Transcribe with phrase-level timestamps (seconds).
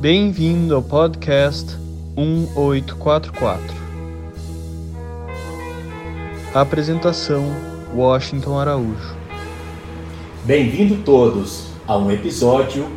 [0.00, 1.76] Bem-vindo ao podcast
[2.16, 3.76] 1844.
[6.54, 7.44] Apresentação:
[7.94, 9.14] Washington Araújo.
[10.46, 12.88] Bem-vindo todos a um episódio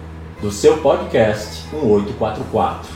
[0.41, 2.89] do seu podcast 1844.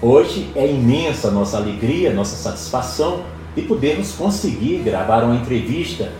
[0.00, 3.24] Hoje é imensa nossa alegria, nossa satisfação
[3.56, 6.12] de podermos conseguir gravar uma entrevista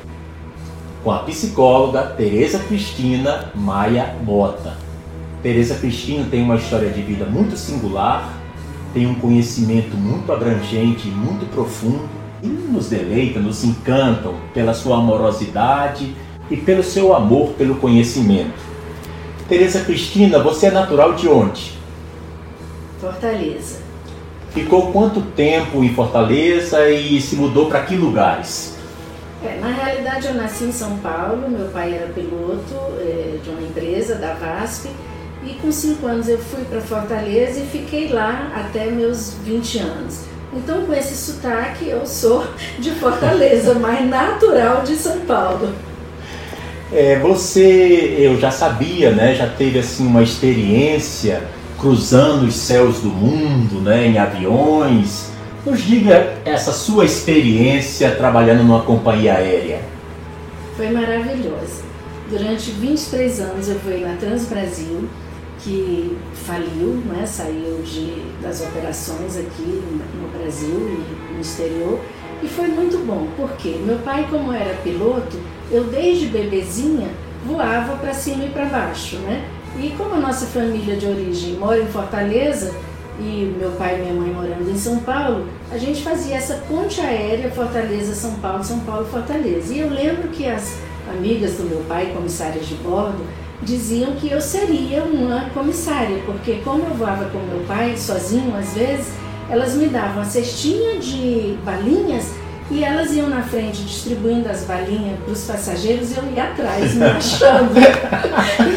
[1.05, 4.77] com a psicóloga Tereza Cristina Maia Mota.
[5.43, 8.33] Tereza Cristina tem uma história de vida muito singular,
[8.95, 12.09] tem um conhecimento muito abrangente, muito profundo
[12.41, 16.15] e nos deleita, nos encantam pela sua amorosidade
[16.49, 18.55] e pelo seu amor pelo conhecimento.
[19.49, 21.73] Tereza Cristina, você é natural de onde?
[23.01, 23.81] Fortaleza.
[24.53, 28.77] Ficou quanto tempo em Fortaleza e se mudou para que lugares?
[29.45, 33.61] É, na realidade, eu nasci em São Paulo, meu pai era piloto é, de uma
[33.61, 34.89] empresa, da VASP,
[35.45, 40.21] e com cinco anos eu fui para Fortaleza e fiquei lá até meus 20 anos.
[40.55, 42.47] Então, com esse sotaque, eu sou
[42.79, 45.73] de Fortaleza, mas natural de São Paulo.
[46.93, 49.35] É, você, eu já sabia, né?
[49.35, 51.43] Já teve assim uma experiência
[51.79, 54.07] cruzando os céus do mundo, né?
[54.07, 55.33] Em aviões.
[55.65, 59.81] Nos diga essa sua experiência trabalhando numa companhia aérea.
[60.77, 61.83] Foi maravilhosa.
[62.29, 65.09] Durante 23 anos eu fui na Transbrasil,
[65.63, 69.83] que faliu, né, saiu de, das operações aqui
[70.21, 70.69] no Brasil
[71.31, 72.01] e no exterior.
[72.43, 75.39] E foi muito bom, porque meu pai, como era piloto,
[75.71, 77.09] eu desde bebezinha
[77.47, 79.49] voava para cima e para baixo, né?
[79.81, 82.75] E como a nossa família de origem mora em Fortaleza,
[83.19, 87.01] e meu pai e minha mãe morando em São Paulo, a gente fazia essa ponte
[87.01, 89.73] aérea Fortaleza-São Paulo, São Paulo-Fortaleza.
[89.73, 93.25] E eu lembro que as amigas do meu pai, comissárias de bordo,
[93.63, 98.75] diziam que eu seria uma comissária, porque como eu voava com meu pai sozinho às
[98.75, 99.13] vezes,
[99.49, 102.33] elas me davam a cestinha de balinhas
[102.71, 106.95] e elas iam na frente distribuindo as balinhas para os passageiros e eu ia atrás
[106.95, 107.75] me achando.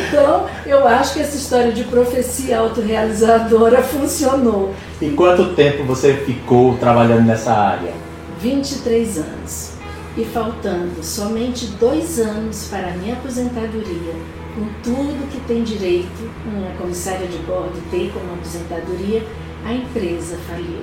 [0.09, 4.74] então, eu acho que essa história de profecia autorrealizadora funcionou.
[5.01, 7.94] E quanto tempo você ficou trabalhando nessa área?
[8.41, 9.72] 23 anos.
[10.18, 14.13] E faltando somente dois anos para a minha aposentadoria,
[14.56, 19.22] com tudo que tem direito uma comissária de bordo ter como aposentadoria,
[19.66, 20.82] a empresa faliu.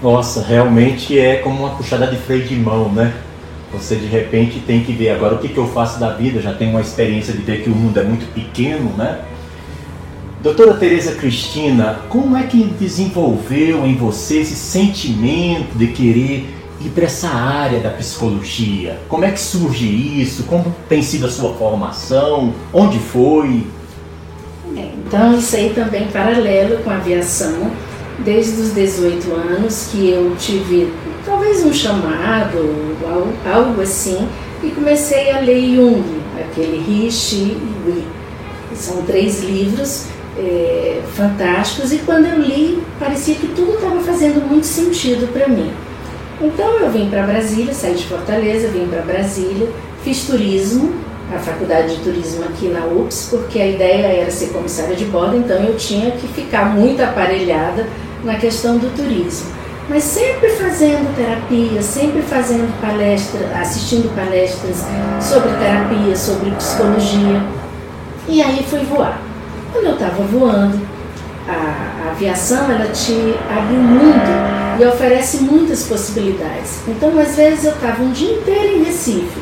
[0.00, 3.12] Nossa, realmente é como uma puxada de freio de mão, né?
[3.72, 6.54] Você de repente tem que ver agora o que, que eu faço da vida, já
[6.54, 9.20] tenho uma experiência de ver que o mundo é muito pequeno, né?
[10.40, 17.04] Doutora Tereza Cristina, como é que desenvolveu em você esse sentimento de querer ir para
[17.04, 18.98] essa área da psicologia?
[19.08, 20.44] Como é que surge isso?
[20.44, 22.54] Como tem sido a sua formação?
[22.72, 23.66] Onde foi?
[24.76, 27.70] É, então, isso aí também paralelo com a aviação,
[28.24, 30.92] desde os 18 anos que eu tive
[31.24, 32.96] talvez um chamado,
[33.52, 34.28] algo assim,
[34.62, 36.04] e comecei a ler Jung,
[36.40, 37.56] aquele Rich e
[37.86, 38.04] Wi.
[38.74, 40.06] São três livros
[40.38, 45.70] é, fantásticos e quando eu li parecia que tudo estava fazendo muito sentido para mim.
[46.40, 49.68] Então eu vim para Brasília, saí de Fortaleza, vim para Brasília,
[50.04, 50.94] fiz turismo,
[51.34, 55.36] a faculdade de turismo aqui na UPS, porque a ideia era ser comissária de bordo,
[55.36, 57.86] então eu tinha que ficar muito aparelhada
[58.24, 59.58] na questão do turismo.
[59.88, 64.84] Mas sempre fazendo terapia, sempre fazendo palestra, assistindo palestras
[65.20, 67.42] sobre terapia, sobre psicologia.
[68.28, 69.18] E aí fui voar.
[69.72, 70.78] Quando eu estava voando,
[71.48, 76.80] a, a, aviação ela te abre mundo e oferece muitas possibilidades.
[76.86, 79.38] Então, às vezes eu estava um dia inteiro em Recife.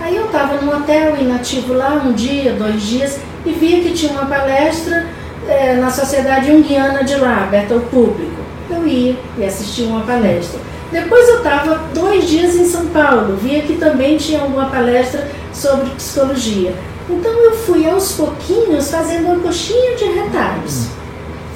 [0.00, 4.12] Aí eu estava num hotel inativo lá um dia, dois dias e via que tinha
[4.12, 5.06] uma palestra
[5.48, 8.40] é, na Sociedade Junguiana de lá, aberta ao público.
[8.70, 10.58] Eu ia e assistia uma palestra.
[10.90, 15.90] Depois eu estava dois dias em São Paulo, via que também tinha alguma palestra sobre
[15.90, 16.74] psicologia.
[17.08, 20.86] Então eu fui aos pouquinhos fazendo uma coxinha de retalhos.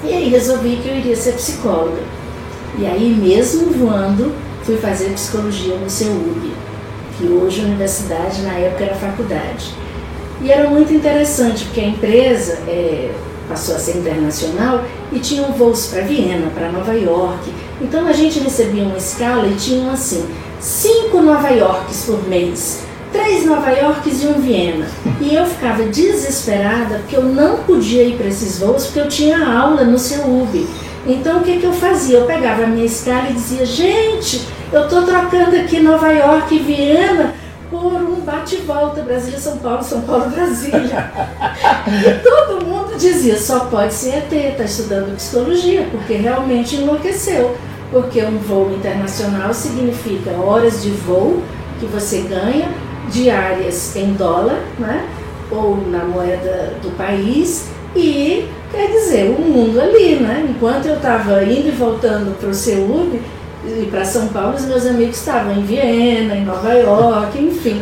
[0.04, 2.02] E aí resolvi que eu iria ser psicóloga.
[2.78, 4.32] E aí, mesmo voando,
[4.62, 6.52] fui fazer psicologia no CEUB,
[7.16, 9.74] que hoje é universidade, na época era faculdade.
[10.40, 13.12] E era muito interessante, porque a empresa é,
[13.48, 17.52] passou a ser internacional e tinham voos para Viena, para Nova York.
[17.80, 20.26] Então a gente recebia uma escala e tinham assim,
[20.60, 22.84] cinco Nova Yorks por mês
[23.14, 24.88] três Nova Yorks e um Viena.
[25.20, 29.38] E eu ficava desesperada porque eu não podia ir para esses voos porque eu tinha
[29.38, 30.66] aula no CEUB.
[31.06, 32.18] Então o que, que eu fazia?
[32.18, 36.58] Eu pegava a minha escala e dizia, gente, eu estou trocando aqui Nova York e
[36.58, 37.34] Viena
[37.70, 41.12] por um bate e volta, Brasília, São Paulo, São Paulo, Brasília.
[42.22, 47.56] Todo mundo dizia, só pode ser ET, está estudando psicologia, porque realmente enlouqueceu.
[47.90, 51.42] Porque um voo internacional significa horas de voo
[51.78, 52.68] que você ganha,
[53.10, 55.04] diárias em dólar, né?
[55.50, 60.46] ou na moeda do país, e quer dizer, o mundo ali, né?
[60.48, 63.18] Enquanto eu estava indo e voltando para o Seul
[63.66, 67.80] e para São Paulo, os meus amigos estavam em Viena, em Nova York, enfim.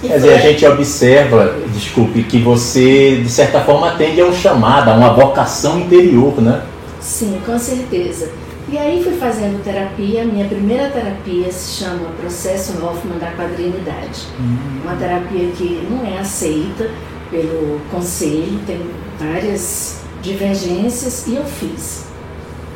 [0.00, 4.88] Quer dizer, a gente observa, desculpe, que você, de certa forma, atende a um chamado,
[4.88, 6.62] a uma vocação interior, né?
[7.00, 8.30] Sim, com certeza.
[8.70, 14.28] E aí fui fazendo terapia, minha primeira terapia se chama Processo Hoffman da Quadrinidade.
[14.38, 14.82] Uhum.
[14.84, 16.88] Uma terapia que não é aceita
[17.30, 18.80] pelo conselho, tem
[19.18, 22.04] várias divergências e eu fiz.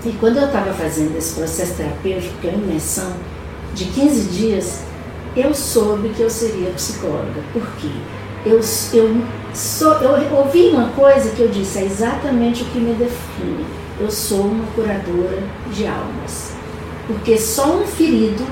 [0.05, 3.13] E quando eu estava fazendo esse processo terapêutico, que é uma imersão
[3.75, 4.81] de 15 dias,
[5.37, 7.43] eu soube que eu seria psicóloga.
[7.53, 7.89] Por quê?
[8.45, 8.61] Eu,
[8.93, 9.23] eu,
[9.55, 13.65] sou, eu ouvi uma coisa que eu disse, é exatamente o que me define.
[13.99, 15.43] Eu sou uma curadora
[15.73, 16.53] de almas.
[17.07, 18.45] Porque só um ferido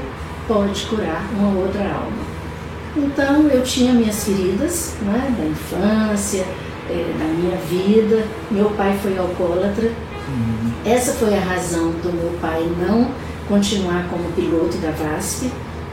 [0.49, 2.33] pode curar uma outra alma.
[2.97, 6.45] Então eu tinha minhas feridas né, da infância,
[6.89, 8.25] é, da minha vida.
[8.51, 9.87] Meu pai foi alcoólatra.
[10.29, 10.73] Uhum.
[10.85, 13.11] Essa foi a razão do meu pai não
[13.49, 15.51] continuar como piloto da VASP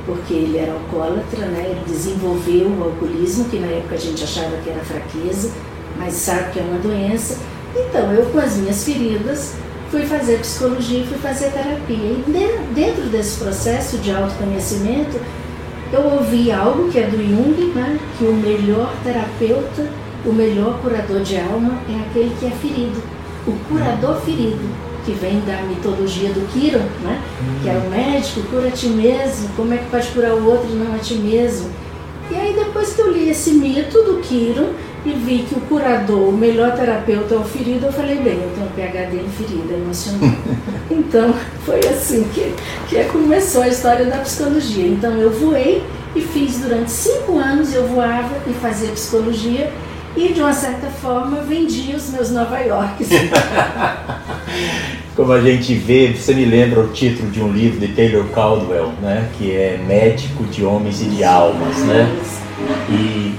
[0.09, 1.65] porque ele era alcoólatra, né?
[1.69, 5.51] ele desenvolveu o alcoolismo, que na época a gente achava que era fraqueza,
[5.97, 7.37] mas sabe que é uma doença.
[7.75, 9.53] Então, eu com as minhas feridas
[9.91, 11.95] fui fazer psicologia e fui fazer terapia.
[11.95, 12.23] E
[12.73, 15.19] dentro desse processo de autoconhecimento,
[15.91, 17.99] eu ouvi algo que é do Jung, né?
[18.17, 19.87] que o melhor terapeuta,
[20.25, 23.01] o melhor curador de alma é aquele que é ferido,
[23.47, 24.59] o curador ferido
[25.05, 27.21] que vem da mitologia do Kiron, né?
[27.41, 27.59] Hum.
[27.63, 30.69] que era o médico, cura a ti mesmo, como é que pode curar o outro
[30.69, 31.69] e não a ti mesmo?
[32.29, 34.69] E aí depois que eu li esse mito do Kiron
[35.05, 38.51] e vi que o curador, o melhor terapeuta é o ferido, eu falei, bem, eu
[38.53, 40.37] tenho um PHD em ferida emocional.
[40.91, 41.33] então
[41.65, 42.53] foi assim que,
[42.87, 44.85] que começou a história da psicologia.
[44.85, 45.83] Então eu voei
[46.15, 49.71] e fiz durante cinco anos, eu voava e fazia psicologia
[50.15, 53.09] e de uma certa forma vendia os meus Nova Yorks.
[55.15, 58.93] Como a gente vê, você me lembra o título de um livro de Taylor Caldwell,
[59.01, 59.29] né?
[59.37, 62.17] Que é Médico de Homens e de Almas, né?
[62.89, 63.35] E,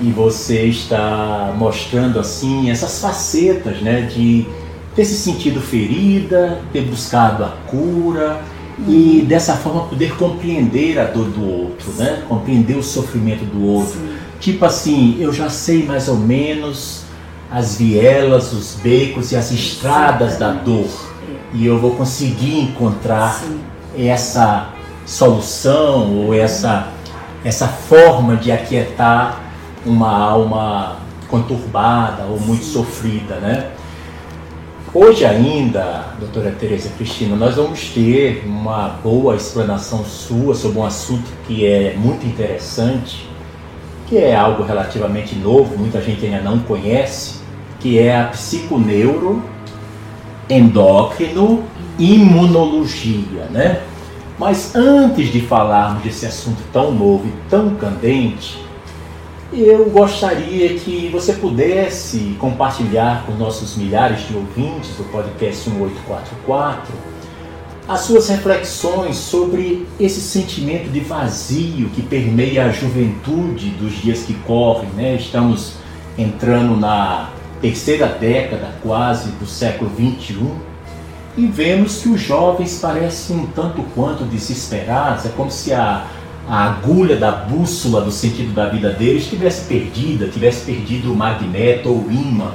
[0.00, 4.02] e você está mostrando assim essas facetas, né?
[4.02, 4.46] De
[4.94, 8.40] ter se sentido ferida, ter buscado a cura
[8.86, 9.24] e uhum.
[9.26, 12.22] dessa forma poder compreender a dor do outro, né?
[12.28, 13.94] Compreender o sofrimento do outro.
[13.94, 14.23] Sim.
[14.44, 17.04] Tipo assim, eu já sei mais ou menos
[17.50, 20.90] as vielas, os becos e as estradas da dor.
[21.54, 23.58] E eu vou conseguir encontrar Sim.
[23.96, 24.68] essa
[25.06, 26.88] solução ou essa,
[27.42, 29.40] essa forma de aquietar
[29.86, 30.98] uma alma
[31.28, 32.72] conturbada ou muito Sim.
[32.72, 33.70] sofrida, né?
[34.92, 41.30] Hoje ainda, doutora Tereza Cristina, nós vamos ter uma boa explanação sua sobre um assunto
[41.46, 43.32] que é muito interessante,
[44.14, 47.40] que é algo relativamente novo, muita gente ainda não conhece,
[47.80, 49.42] que é a psiconeuro,
[50.48, 51.64] endócrino,
[51.98, 53.80] imunologia, né?
[54.38, 58.56] Mas antes de falarmos desse assunto tão novo e tão candente,
[59.52, 67.13] eu gostaria que você pudesse compartilhar com nossos milhares de ouvintes do podcast 1844
[67.86, 74.32] as suas reflexões sobre esse sentimento de vazio que permeia a juventude dos dias que
[74.34, 75.16] correm, né?
[75.16, 75.74] Estamos
[76.16, 77.28] entrando na
[77.60, 80.56] terceira década quase do século 21
[81.36, 86.06] e vemos que os jovens parecem um tanto quanto desesperados, é como se a,
[86.48, 91.90] a agulha da bússola do sentido da vida deles tivesse perdida, tivesse perdido o magneto
[91.90, 92.52] ou o imã.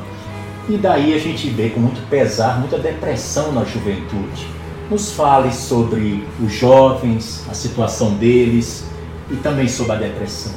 [0.68, 4.59] E daí a gente vê com muito pesar, muita depressão na juventude.
[4.90, 8.84] Nos fale sobre os jovens, a situação deles
[9.30, 10.54] e também sobre a depressão.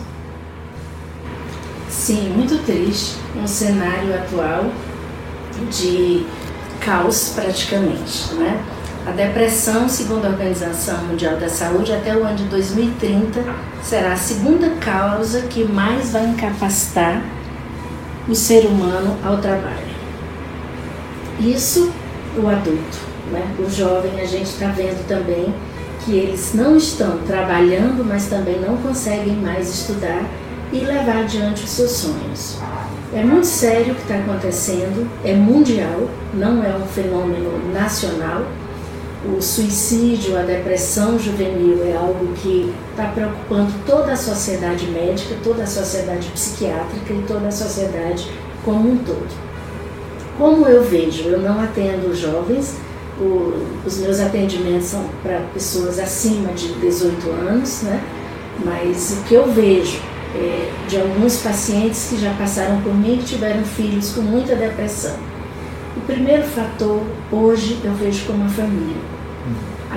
[1.88, 3.16] Sim, muito triste.
[3.36, 4.70] Um cenário atual
[5.70, 6.26] de
[6.80, 8.64] caos praticamente, né?
[9.06, 13.44] A depressão, segundo a Organização Mundial da Saúde, até o ano de 2030
[13.82, 17.20] será a segunda causa que mais vai incapacitar
[18.28, 19.92] o ser humano ao trabalho.
[21.40, 21.92] Isso
[22.36, 22.98] o adulto,
[23.32, 23.56] né?
[23.58, 25.52] O jovem a gente está vendo também
[26.04, 30.24] que eles não estão trabalhando, mas também não conseguem mais estudar
[30.72, 32.58] e levar adiante os seus sonhos.
[33.14, 38.44] É muito sério o que está acontecendo, é mundial, não é um fenômeno nacional.
[39.24, 45.62] o suicídio, a depressão juvenil é algo que está preocupando toda a sociedade médica, toda
[45.62, 48.28] a sociedade psiquiátrica e toda a sociedade
[48.64, 49.28] como um todo.
[50.36, 52.78] Como eu vejo, eu não atendo jovens,
[53.20, 58.02] o, os meus atendimentos são para pessoas acima de 18 anos, né?
[58.64, 60.00] mas o que eu vejo
[60.34, 65.16] é, de alguns pacientes que já passaram por mim que tiveram filhos com muita depressão.
[65.96, 69.12] O primeiro fator hoje eu vejo como a família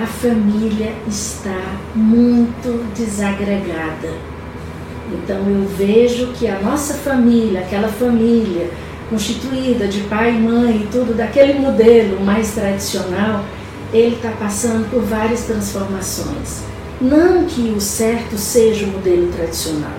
[0.01, 4.11] a família está muito desagregada.
[5.13, 8.69] Então eu vejo que a nossa família, aquela família
[9.09, 13.43] constituída de pai e mãe e tudo daquele modelo mais tradicional,
[13.93, 16.63] ele está passando por várias transformações.
[16.99, 19.93] Não que o certo seja o modelo tradicional.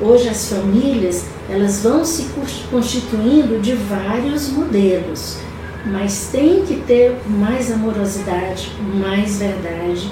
[0.00, 2.26] Hoje as famílias elas vão se
[2.70, 5.38] constituindo de vários modelos
[5.84, 10.10] mas tem que ter mais amorosidade, mais verdade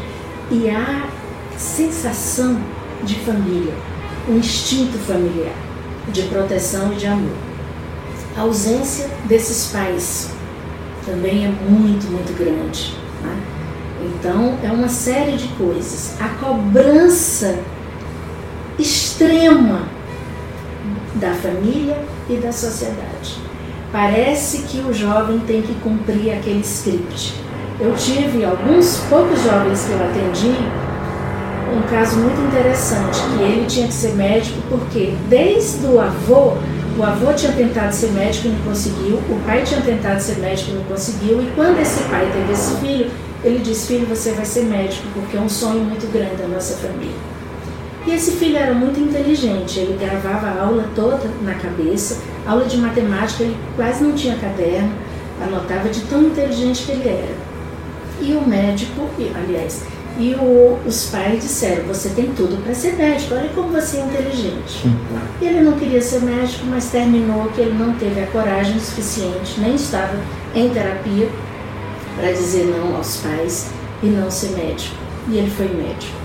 [0.50, 1.08] e a
[1.56, 2.58] sensação
[3.04, 3.74] de família,
[4.28, 5.54] o instinto familiar,
[6.08, 7.47] de proteção e de amor.
[8.38, 10.30] A ausência desses pais
[11.04, 12.94] também é muito, muito grande.
[13.20, 13.36] Né?
[14.04, 16.14] Então, é uma série de coisas.
[16.20, 17.58] A cobrança
[18.78, 19.88] extrema
[21.16, 23.40] da família e da sociedade.
[23.90, 27.34] Parece que o jovem tem que cumprir aquele script.
[27.80, 30.54] Eu tive alguns poucos jovens que eu atendi,
[31.76, 36.56] um caso muito interessante, que ele tinha que ser médico porque desde o avô,
[36.98, 40.72] o avô tinha tentado ser médico e não conseguiu, o pai tinha tentado ser médico
[40.72, 43.08] e não conseguiu, e quando esse pai teve esse filho,
[43.44, 46.76] ele disse, filho, você vai ser médico, porque é um sonho muito grande da nossa
[46.78, 47.14] família.
[48.04, 52.76] E esse filho era muito inteligente, ele gravava a aula toda na cabeça, aula de
[52.78, 54.90] matemática, ele quase não tinha caderno,
[55.40, 57.48] anotava de tão inteligente que ele era.
[58.20, 59.84] E o médico, aliás,
[60.18, 64.00] e o, os pais disseram: Você tem tudo para ser médico, olha como você é
[64.00, 64.88] inteligente.
[65.40, 69.60] E ele não queria ser médico, mas terminou que ele não teve a coragem suficiente,
[69.60, 70.18] nem estava
[70.54, 71.28] em terapia,
[72.16, 73.70] para dizer não aos pais
[74.02, 74.96] e não ser médico.
[75.28, 76.18] E ele foi médico.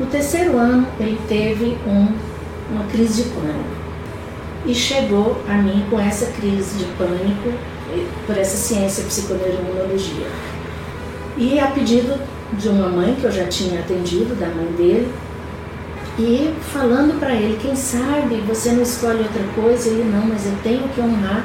[0.00, 2.08] No terceiro ano, ele teve um,
[2.72, 3.78] uma crise de pânico
[4.64, 7.52] e chegou a mim com essa crise de pânico
[8.26, 10.26] por essa ciência psiconeuroimunologia.
[11.36, 12.18] E a pedido
[12.52, 15.12] de uma mãe que eu já tinha atendido, da mãe dele,
[16.18, 20.54] e falando para ele, quem sabe você não escolhe outra coisa, ele não, mas eu
[20.62, 21.44] tenho que honrar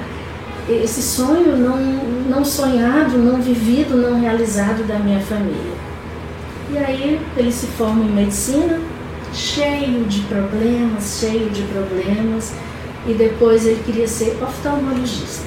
[0.69, 1.77] esse sonho não,
[2.29, 5.73] não sonhado, não vivido, não realizado da minha família.
[6.71, 8.79] E aí ele se forma em medicina,
[9.33, 12.53] cheio de problemas, cheio de problemas,
[13.05, 15.45] e depois ele queria ser oftalmologista.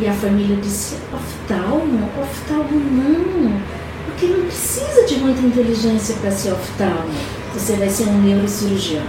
[0.00, 2.08] E a família disse: oftalmo?
[2.20, 3.60] Oftalmo não,
[4.16, 7.10] porque não precisa de muita inteligência para ser oftalmo.
[7.52, 9.04] Você vai ser um neurocirurgião.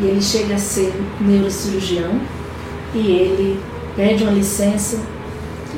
[0.00, 2.20] E ele chega a ser neurocirurgião
[2.94, 3.60] e ele
[3.94, 4.98] pede uma licença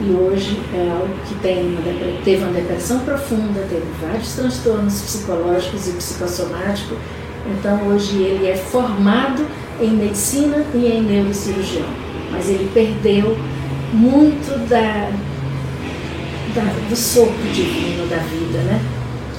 [0.01, 5.89] e hoje é algo que tem uma, teve uma depressão profunda, teve vários transtornos psicológicos
[5.89, 6.99] e psicossomáticos.
[7.47, 9.45] Então hoje ele é formado
[9.81, 11.89] em medicina e em neurocirurgião,
[12.31, 13.37] mas ele perdeu
[13.93, 15.11] muito da,
[16.55, 18.81] da do sopro divino da vida, né?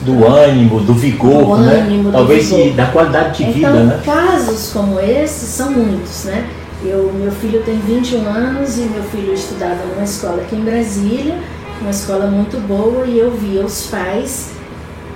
[0.01, 1.81] Do ânimo, do vigor, do né?
[1.81, 2.73] Ânimo, Talvez do vigor.
[2.73, 4.01] da qualidade de então, vida, né?
[4.05, 6.47] casos como esse são muitos, né?
[6.83, 11.37] Eu, meu filho tem 21 anos e meu filho estudava numa escola aqui em Brasília,
[11.81, 14.51] uma escola muito boa, e eu via os pais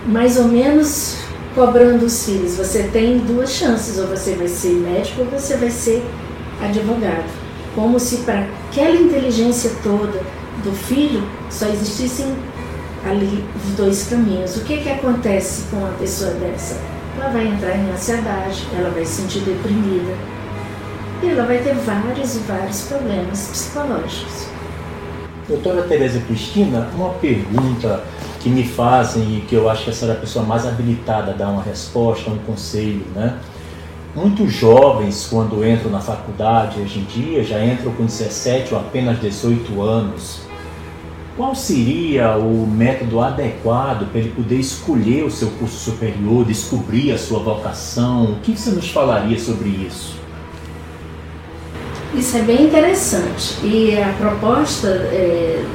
[0.06, 1.18] mais ou menos
[1.56, 2.56] cobrando os filhos.
[2.56, 6.04] Você tem duas chances, ou você vai ser médico ou você vai ser
[6.62, 7.32] advogado.
[7.74, 10.22] Como se para aquela inteligência toda
[10.64, 12.36] do filho só existissem
[13.06, 14.56] ali os dois caminhos.
[14.58, 16.80] O que, que acontece com uma pessoa dessa?
[17.18, 20.16] Ela vai entrar em ansiedade, ela vai se sentir deprimida,
[21.22, 24.48] e ela vai ter vários e vários problemas psicológicos.
[25.48, 28.04] Doutora Tereza Cristina, uma pergunta
[28.40, 31.34] que me fazem e que eu acho que essa é a pessoa mais habilitada a
[31.34, 33.38] dar uma resposta, um conselho, né?
[34.16, 39.20] Muitos jovens, quando entram na faculdade hoje em dia, já entram com 17 ou apenas
[39.20, 40.42] 18 anos.
[41.36, 47.18] Qual seria o método adequado para ele poder escolher o seu curso superior, descobrir a
[47.18, 48.34] sua vocação?
[48.34, 50.16] O que você nos falaria sobre isso?
[52.14, 53.66] Isso é bem interessante.
[53.66, 55.66] E a proposta é,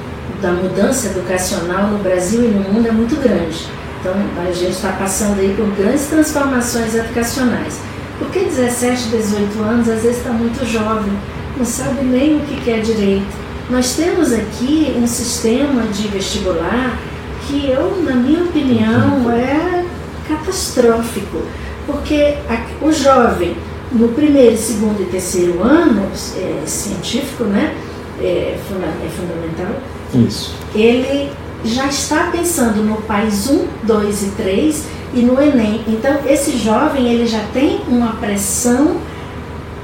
[0.40, 3.66] da mudança educacional no Brasil e no mundo é muito grande.
[3.98, 7.80] Então a gente está passando aí por grandes transformações educacionais.
[8.18, 11.12] Porque 17, 18 anos às vezes está muito jovem,
[11.56, 13.26] não sabe nem o que quer direito,
[13.70, 16.98] Nós temos aqui um sistema de vestibular
[17.46, 19.84] que eu, na minha opinião, é
[20.26, 21.42] catastrófico,
[21.86, 22.34] porque
[22.80, 23.56] o jovem
[23.92, 27.74] no primeiro, segundo e terceiro ano é, científico, né,
[28.20, 29.80] é, funda é fundamental.
[30.14, 30.54] Isso.
[30.74, 31.30] Ele
[31.64, 34.84] já está pensando no país 1, 2 e 3
[35.14, 35.82] e no Enem.
[35.86, 38.96] Então, esse jovem ele já tem uma pressão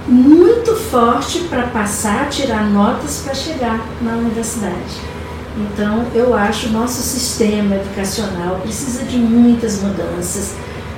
[0.07, 5.15] muito forte para passar, tirar notas para chegar na universidade.
[5.57, 10.55] Então, eu acho nosso sistema educacional precisa de muitas mudanças,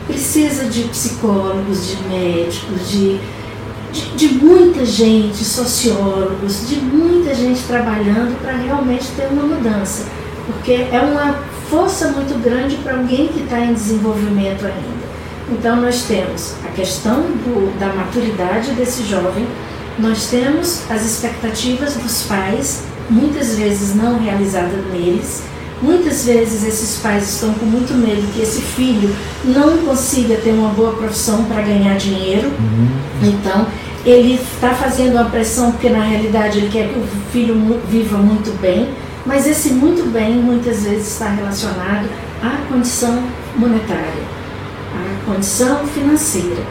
[0.07, 3.21] precisa de psicólogos, de médicos, de,
[3.93, 10.07] de, de muita gente, sociólogos, de muita gente trabalhando para realmente ter uma mudança,
[10.47, 11.39] porque é uma
[11.71, 15.07] força muito grande para alguém que está em desenvolvimento ainda.
[15.51, 19.47] Então, nós temos a questão do, da maturidade desse jovem,
[19.99, 25.43] nós temos as expectativas dos pais, muitas vezes não realizadas neles.
[25.81, 30.71] Muitas vezes esses pais estão com muito medo que esse filho não consiga ter uma
[30.71, 32.49] boa profissão para ganhar dinheiro.
[32.49, 32.89] Uhum.
[33.23, 33.67] Então,
[34.05, 38.59] ele está fazendo uma pressão porque na realidade ele quer que o filho viva muito
[38.61, 38.89] bem,
[39.27, 42.09] mas esse muito bem muitas vezes está relacionado
[42.43, 43.23] à condição
[43.57, 44.37] monetária
[44.97, 46.63] a condição financeira.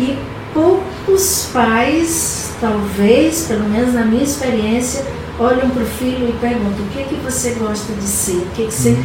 [0.00, 0.18] E
[0.52, 5.04] poucos pais, talvez, pelo menos na minha experiência,
[5.38, 8.46] olham para o filho e perguntam o que é que você gosta de ser, o
[8.54, 8.96] que, é que você,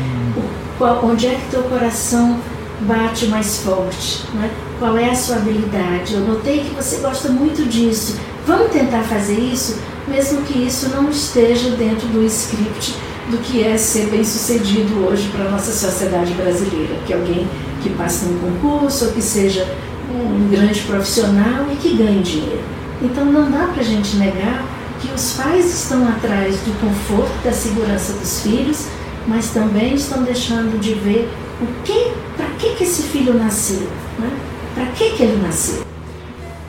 [0.77, 2.39] qual, onde é que teu coração
[2.81, 4.49] bate mais forte, né?
[4.79, 6.13] qual é a sua habilidade.
[6.13, 8.17] Eu notei que você gosta muito disso.
[8.47, 12.95] Vamos tentar fazer isso, mesmo que isso não esteja dentro do script
[13.29, 17.47] do que é ser bem sucedido hoje para a nossa sociedade brasileira, que alguém
[17.81, 19.67] que passe num concurso ou que seja
[20.11, 22.63] um grande profissional e que ganhe dinheiro.
[23.01, 24.65] Então não dá para a gente negar
[24.99, 28.87] que os pais estão atrás do conforto, da segurança dos filhos,
[29.27, 31.29] mas também estão deixando de ver
[31.61, 33.87] o que, para que, que esse filho nasceu,
[34.17, 34.29] né?
[34.75, 35.83] para que, que ele nasceu.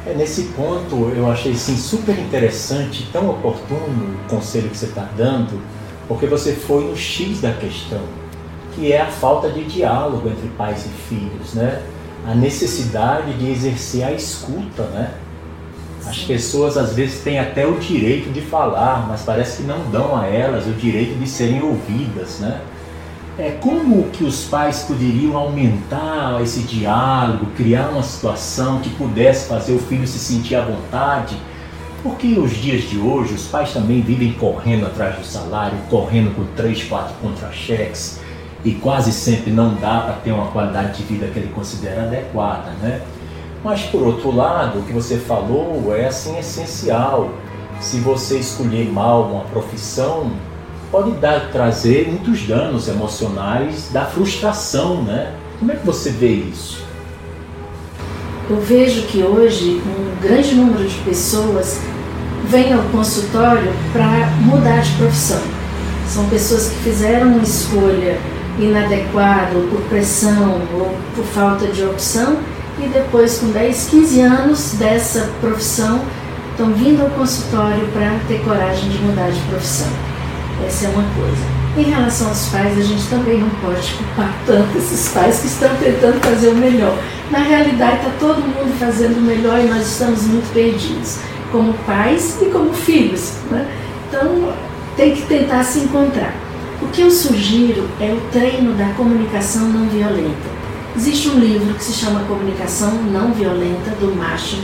[0.07, 5.07] É, nesse ponto eu achei sim super interessante, tão oportuno o conselho que você está
[5.17, 5.61] dando,
[6.09, 8.01] porque você foi no X da questão
[8.75, 11.83] que é a falta de diálogo entre pais e filhos, né?
[12.27, 15.13] A necessidade de exercer a escuta, né?
[16.07, 20.17] As pessoas às vezes têm até o direito de falar, mas parece que não dão
[20.17, 22.61] a elas o direito de serem ouvidas, né?
[23.43, 29.73] É como que os pais poderiam aumentar esse diálogo, criar uma situação que pudesse fazer
[29.73, 31.39] o filho se sentir à vontade?
[32.03, 36.45] Porque os dias de hoje os pais também vivem correndo atrás do salário, correndo com
[36.55, 38.21] três, quatro contra-cheques,
[38.63, 42.73] e quase sempre não dá para ter uma qualidade de vida que ele considera adequada,
[42.83, 43.01] né?
[43.65, 47.31] Mas por outro lado, o que você falou é assim essencial.
[47.81, 50.31] Se você escolher mal uma profissão,
[50.91, 55.33] pode dar trazer muitos danos emocionais da frustração, né?
[55.59, 56.83] Como é que você vê isso?
[58.49, 61.81] Eu vejo que hoje um grande número de pessoas
[62.47, 65.41] vem ao consultório para mudar de profissão.
[66.09, 68.19] São pessoas que fizeram uma escolha
[68.59, 72.39] inadequado, por pressão ou por falta de opção,
[72.83, 76.01] e depois, com 10, 15 anos dessa profissão,
[76.51, 80.10] estão vindo ao consultório para ter coragem de mudar de profissão.
[80.67, 81.61] Essa é uma coisa.
[81.77, 85.69] Em relação aos pais, a gente também não pode culpar tanto esses pais que estão
[85.77, 86.97] tentando fazer o melhor.
[87.31, 91.19] Na realidade, está todo mundo fazendo o melhor e nós estamos muito perdidos,
[91.53, 93.35] como pais e como filhos.
[93.51, 93.67] Né?
[94.09, 94.53] Então,
[94.97, 96.35] tem que tentar se encontrar.
[96.83, 100.61] O que eu sugiro é o treino da comunicação não violenta.
[100.97, 104.57] Existe um livro que se chama Comunicação Não Violenta, do Macho,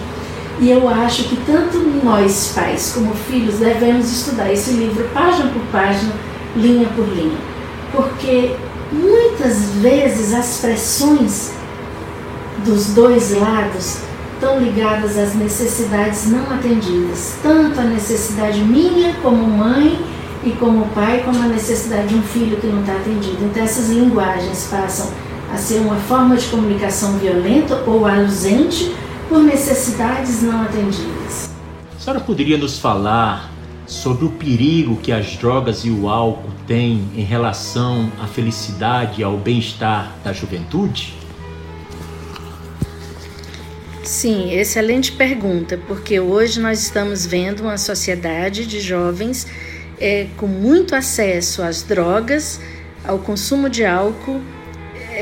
[0.58, 5.62] e eu acho que tanto nós, pais, como filhos, devemos estudar esse livro página por
[5.70, 6.12] página,
[6.56, 7.38] linha por linha.
[7.92, 8.54] Porque
[8.90, 11.52] muitas vezes as pressões
[12.64, 13.98] dos dois lados
[14.34, 19.98] estão ligadas às necessidades não atendidas, tanto a necessidade minha como mãe
[20.42, 23.38] e como pai, como a necessidade de um filho que não está atendido.
[23.44, 25.10] Então essas linguagens passam
[25.52, 28.94] a ser uma forma de comunicação violenta ou ausente
[29.28, 31.50] por necessidades não atendidas.
[31.96, 33.50] A senhora poderia nos falar
[33.86, 39.24] sobre o perigo que as drogas e o álcool têm em relação à felicidade e
[39.24, 41.14] ao bem-estar da juventude?
[44.02, 49.46] Sim, excelente pergunta, porque hoje nós estamos vendo uma sociedade de jovens
[49.98, 52.60] é, com muito acesso às drogas,
[53.04, 54.40] ao consumo de álcool,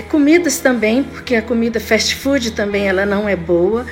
[0.03, 3.87] comidas também, porque a comida fast food também ela não é boa,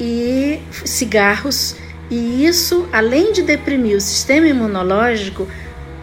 [0.00, 1.76] e cigarros
[2.10, 5.46] E isso, além de deprimir o sistema imunológico,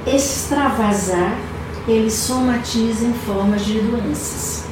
[0.07, 1.37] extravasar,
[1.87, 4.65] ele somatiza em formas de doenças.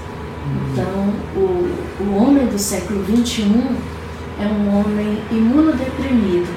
[0.72, 3.44] Então, o, o homem do século XXI
[4.40, 6.50] é um homem imunodeprimido,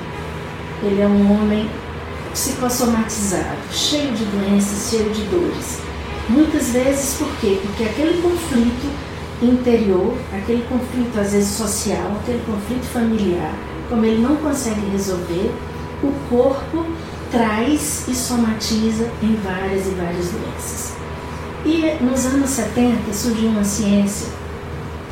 [0.82, 1.68] ele é um homem
[2.32, 5.80] psicossomatizado, cheio de doenças, cheio de dores.
[6.28, 7.58] Muitas vezes por quê?
[7.62, 8.90] Porque aquele conflito
[9.42, 13.52] interior, aquele conflito às vezes social, aquele conflito familiar,
[13.88, 15.52] como ele não consegue resolver,
[16.02, 16.84] o corpo
[17.30, 20.92] traz e somatiza em várias e várias doenças.
[21.64, 24.26] E nos anos 70 surgiu uma ciência,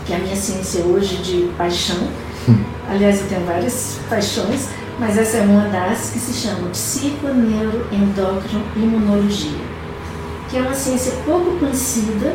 [0.06, 2.08] que é a minha ciência hoje de paixão,
[2.88, 9.58] aliás eu tenho várias paixões, mas essa é uma das que se chama Psiconeuroendócrino-Imunologia,
[10.48, 12.32] que é uma ciência pouco conhecida,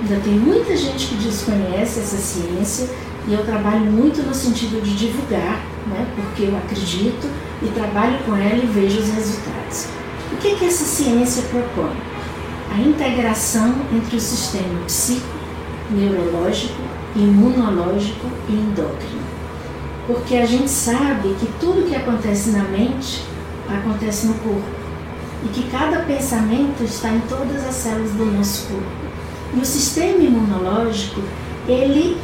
[0.00, 2.88] Ainda tem muita gente que desconhece essa ciência
[3.28, 7.28] e eu trabalho muito no sentido de divulgar, né, porque eu acredito
[7.62, 9.88] e trabalho com ela e vejo os resultados.
[10.32, 11.94] O que, que essa ciência propõe?
[12.74, 15.26] A integração entre o sistema psico,
[15.90, 16.80] neurológico,
[17.14, 19.20] imunológico e endócrino.
[20.06, 23.22] Porque a gente sabe que tudo que acontece na mente
[23.68, 24.80] acontece no corpo
[25.44, 28.99] e que cada pensamento está em todas as células do nosso corpo.
[29.54, 31.20] E o sistema imunológico,
[31.68, 32.16] ele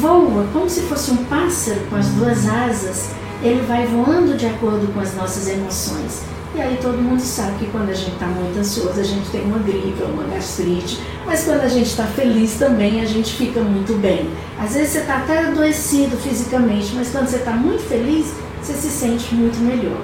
[0.00, 3.10] voa como se fosse um pássaro com as duas asas,
[3.42, 6.22] ele vai voando de acordo com as nossas emoções.
[6.54, 9.42] E aí todo mundo sabe que quando a gente está muito ansioso, a gente tem
[9.44, 13.60] uma gripe ou uma gastrite, mas quando a gente está feliz também, a gente fica
[13.60, 14.28] muito bem.
[14.58, 18.88] Às vezes você está até adoecido fisicamente, mas quando você está muito feliz, você se
[18.88, 20.00] sente muito melhor.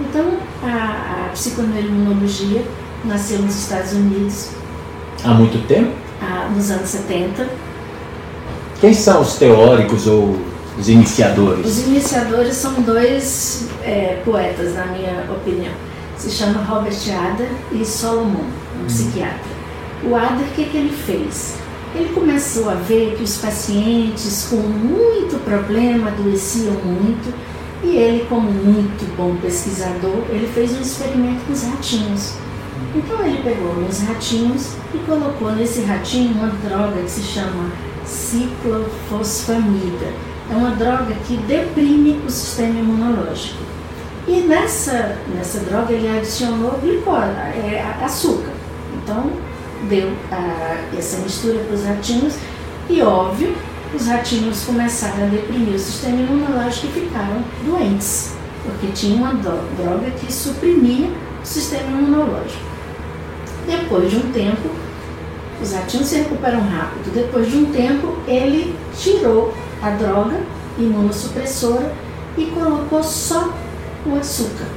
[0.00, 2.62] Então, a, a psiconeuroimunologia
[3.04, 4.50] nasceu nos Estados Unidos
[5.24, 5.90] Há muito tempo?
[6.22, 7.48] Ah, nos anos 70.
[8.80, 10.38] Quem são os teóricos ou
[10.78, 11.66] os iniciadores?
[11.66, 15.72] Os iniciadores são dois é, poetas, na minha opinião.
[16.16, 18.86] Se chama Robert Adler e Solomon, um hum.
[18.86, 19.58] psiquiatra.
[20.04, 21.56] O Adler, o que, que ele fez?
[21.94, 27.34] Ele começou a ver que os pacientes com muito problema adoeciam muito
[27.82, 32.34] e ele, como muito bom pesquisador, ele fez um experimento com os ratinhos.
[32.94, 37.70] Então ele pegou uns ratinhos e colocou nesse ratinho uma droga que se chama
[38.04, 40.12] ciclofosfamida.
[40.50, 43.62] É uma droga que deprime o sistema imunológico.
[44.26, 48.52] E nessa, nessa droga ele adicionou glicose, é, açúcar.
[48.94, 49.30] Então
[49.88, 52.34] deu a, essa mistura para os ratinhos
[52.88, 53.54] e óbvio
[53.94, 60.10] os ratinhos começaram a deprimir o sistema imunológico e ficaram doentes, porque tinha uma droga
[60.10, 61.10] que suprimia
[61.42, 62.67] o sistema imunológico.
[63.68, 64.70] Depois de um tempo,
[65.62, 67.12] os ratinhos se recuperam rápido.
[67.12, 70.40] Depois de um tempo, ele tirou a droga
[70.78, 71.92] imunossupressora
[72.36, 73.52] e colocou só
[74.06, 74.68] o açúcar.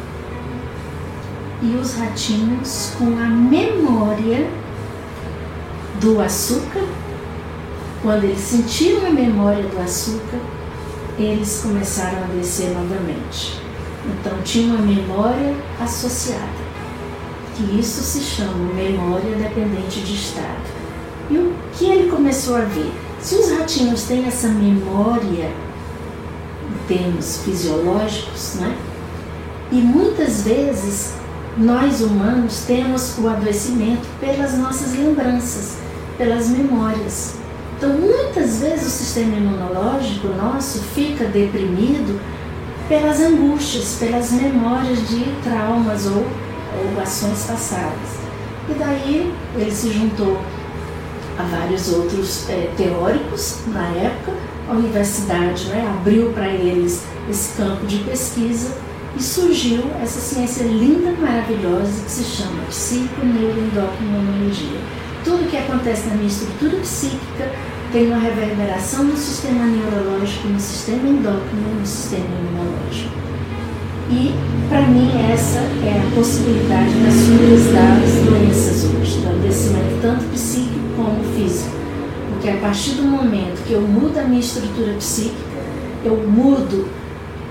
[1.61, 4.49] E os ratinhos, com a memória
[6.01, 6.83] do açúcar.
[8.01, 10.39] Quando eles sentiram a memória do açúcar,
[11.19, 13.61] eles começaram a descer novamente.
[14.05, 16.60] Então tinha uma memória associada,
[17.55, 20.81] que isso se chama memória dependente de estado.
[21.29, 22.91] E o que ele começou a ver?
[23.19, 25.51] Se os ratinhos têm essa memória
[26.69, 28.75] em termos fisiológicos, né?
[29.71, 31.13] E muitas vezes
[31.57, 35.77] nós humanos temos o adoecimento pelas nossas lembranças,
[36.17, 37.35] pelas memórias.
[37.77, 42.19] Então, muitas vezes o sistema imunológico nosso fica deprimido
[42.87, 46.25] pelas angústias, pelas memórias de traumas ou,
[46.77, 48.21] ou ações passadas.
[48.69, 50.39] E daí ele se juntou
[51.37, 54.33] a vários outros é, teóricos na época,
[54.69, 58.73] a universidade né, abriu para eles esse campo de pesquisa
[59.17, 64.79] e surgiu essa ciência linda, maravilhosa que se chama psiconeuroendocrinologia.
[65.23, 67.51] Tudo que acontece na minha estrutura psíquica
[67.91, 73.30] tem uma reverberação no sistema neurológico, no sistema endócrino, no sistema imunológico.
[74.11, 74.33] E,
[74.67, 80.79] para mim, essa é a possibilidade das curas das doenças hoje, do adoecimento tanto psíquico
[80.97, 81.71] como físico.
[82.29, 85.61] Porque a partir do momento que eu mudo a minha estrutura psíquica,
[86.03, 86.89] eu mudo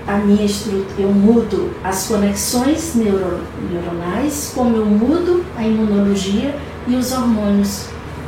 [0.07, 3.39] a minha estrutura, eu mudo as conexões neuro,
[3.71, 6.55] neuronais, como eu mudo a imunologia
[6.87, 7.85] e os hormônios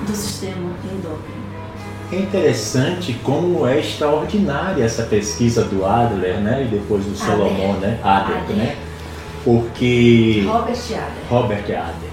[0.08, 1.43] do sistema endócrino.
[2.14, 8.00] É interessante como é extraordinária essa pesquisa do Adler, né, e depois do Solomon, né,
[8.04, 8.58] Adler, Adler.
[8.58, 8.76] né,
[9.44, 11.28] porque Robert Adler.
[11.30, 12.12] Robert Adler,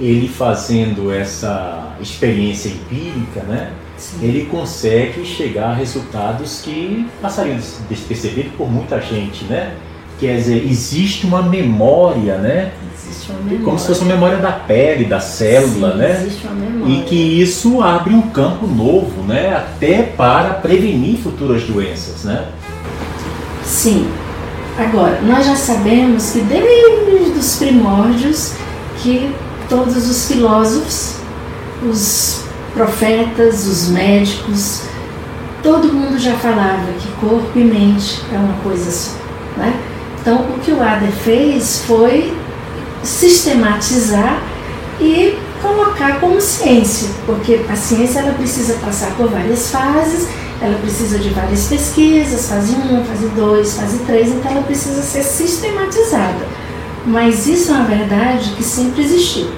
[0.00, 4.18] ele fazendo essa experiência empírica, né, Sim.
[4.22, 9.74] ele consegue chegar a resultados que passariam despercebidos por muita gente, né?
[10.18, 12.72] Quer dizer, existe uma memória, né?
[13.08, 13.64] Existe uma memória.
[13.64, 16.22] Como se fosse uma memória da pele, da célula, Sim, né?
[16.22, 16.94] Existe uma memória.
[16.94, 19.54] E que isso abre um campo novo, né?
[19.54, 22.46] Até para prevenir futuras doenças, né?
[23.64, 24.08] Sim.
[24.78, 28.52] Agora, nós já sabemos que desde os primórdios
[29.02, 29.34] que
[29.68, 31.16] todos os filósofos,
[31.82, 34.82] os profetas, os médicos,
[35.62, 39.16] todo mundo já falava que corpo e mente é uma coisa só.
[39.56, 39.80] Né?
[40.20, 42.36] Então, o que o Ader fez foi
[43.06, 44.42] sistematizar
[45.00, 50.28] e colocar como ciência, porque a ciência ela precisa passar por várias fases,
[50.60, 55.22] ela precisa de várias pesquisas, fase 1, fase 2, fase 3, então ela precisa ser
[55.22, 56.46] sistematizada.
[57.06, 59.48] Mas isso é uma verdade que sempre existiu.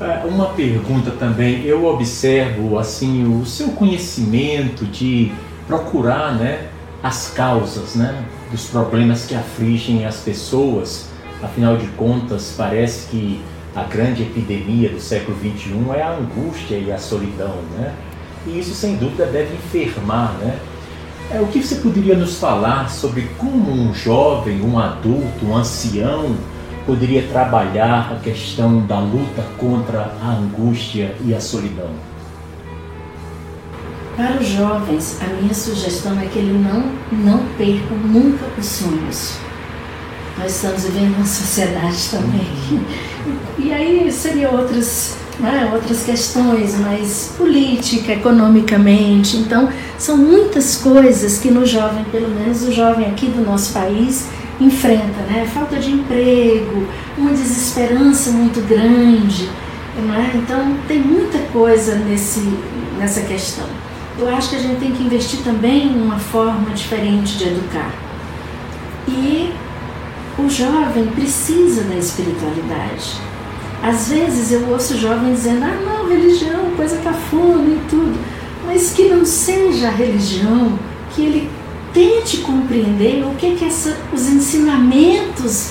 [0.00, 5.30] É, uma pergunta também, eu observo assim o seu conhecimento de
[5.66, 6.66] procurar, né,
[7.02, 11.11] as causas, né, dos problemas que afligem as pessoas.
[11.42, 13.40] Afinal de contas, parece que
[13.74, 17.94] a grande epidemia do século XXI é a angústia e a solidão, né?
[18.46, 20.58] E isso sem dúvida deve enfermar, né?
[21.30, 26.36] É, o que você poderia nos falar sobre como um jovem, um adulto, um ancião
[26.84, 31.90] poderia trabalhar a questão da luta contra a angústia e a solidão?
[34.16, 39.38] Para os jovens, a minha sugestão é que ele não, não percam nunca os sonhos.
[40.38, 42.84] Nós estamos vivendo uma sociedade também.
[43.58, 49.36] E aí seria outras, né, outras questões, mais política, economicamente.
[49.36, 49.68] Então,
[49.98, 54.26] são muitas coisas que no jovem, pelo menos o jovem aqui do nosso país,
[54.60, 55.48] enfrenta, né?
[55.52, 59.48] Falta de emprego, uma desesperança muito grande,
[59.96, 60.36] é?
[60.36, 62.40] Então tem muita coisa nesse,
[62.98, 63.66] nessa questão.
[64.18, 67.90] Eu acho que a gente tem que investir também em uma forma diferente de educar.
[69.06, 69.41] E
[70.54, 73.20] jovem precisa da espiritualidade.
[73.82, 78.18] Às vezes eu ouço jovens dizendo, ah não, religião, coisa cafona e tudo.
[78.64, 80.78] Mas que não seja a religião
[81.14, 81.50] que ele
[81.92, 85.70] tente compreender o que, que essa, os ensinamentos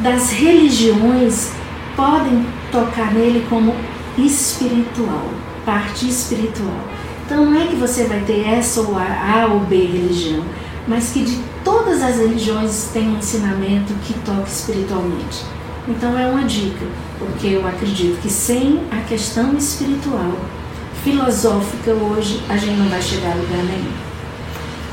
[0.00, 1.52] das religiões
[1.96, 3.74] podem tocar nele como
[4.18, 5.28] espiritual,
[5.64, 6.80] parte espiritual.
[7.24, 10.44] Então não é que você vai ter essa ou a, a ou B religião,
[10.86, 15.44] mas que de todas as religiões tem um ensinamento que toca espiritualmente.
[15.88, 16.86] Então é uma dica,
[17.18, 20.32] porque eu acredito que sem a questão espiritual,
[21.02, 23.92] filosófica hoje, a gente não vai chegar a lugar nenhum.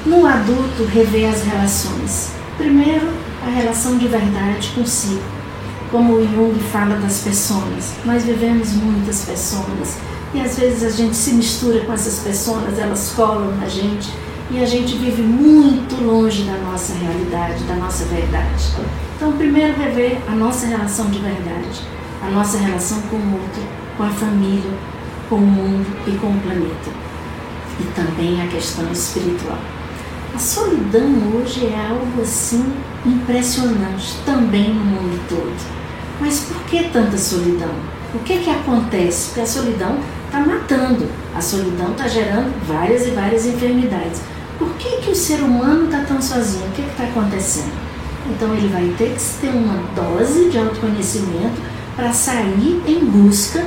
[0.06, 2.32] No adulto, rever as relações.
[2.58, 3.08] Primeiro,
[3.45, 5.21] a relação de verdade consigo.
[5.89, 9.97] Como o Jung fala das pessoas, nós vivemos muitas pessoas
[10.34, 14.10] e às vezes a gente se mistura com essas pessoas, elas colam na gente
[14.54, 18.66] e a gente vive muito longe da nossa realidade, da nossa verdade.
[19.16, 21.82] Então, primeiro, rever a nossa relação de verdade,
[22.22, 23.64] a nossa relação com o outro,
[23.96, 24.72] com a família,
[25.30, 26.90] com o mundo e com o planeta.
[27.80, 29.58] E também a questão espiritual.
[30.36, 32.74] A solidão hoje é algo assim
[33.06, 35.82] impressionante também no mundo todo.
[36.20, 37.72] Mas por que tanta solidão?
[38.14, 39.28] O que que acontece?
[39.28, 44.22] Porque a solidão está matando, a solidão está gerando várias e várias enfermidades.
[44.62, 46.67] Por que, que o ser humano está tão sozinho?
[46.67, 47.74] O que está acontecendo?
[48.30, 51.60] Então ele vai ter que ter uma dose de autoconhecimento
[51.95, 53.65] para sair em busca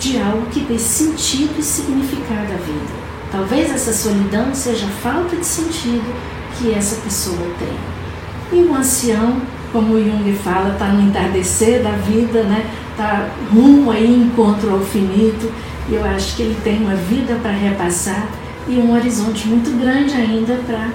[0.00, 3.04] de algo que dê sentido e significado à vida.
[3.30, 6.12] Talvez essa solidão seja a falta de sentido
[6.58, 8.58] que essa pessoa tem.
[8.58, 12.68] E o ancião, como Jung fala, está no entardecer da vida, né?
[12.90, 15.48] Está rumo aí encontro ao finito.
[15.88, 18.26] E eu acho que ele tem uma vida para repassar
[18.68, 20.90] e um horizonte muito grande ainda para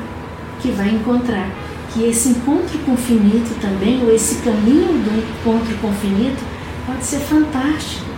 [0.61, 1.49] que vai encontrar.
[1.93, 6.43] Que esse encontro com o finito também, ou esse caminho do encontro com o finito,
[6.85, 8.09] pode ser fantástico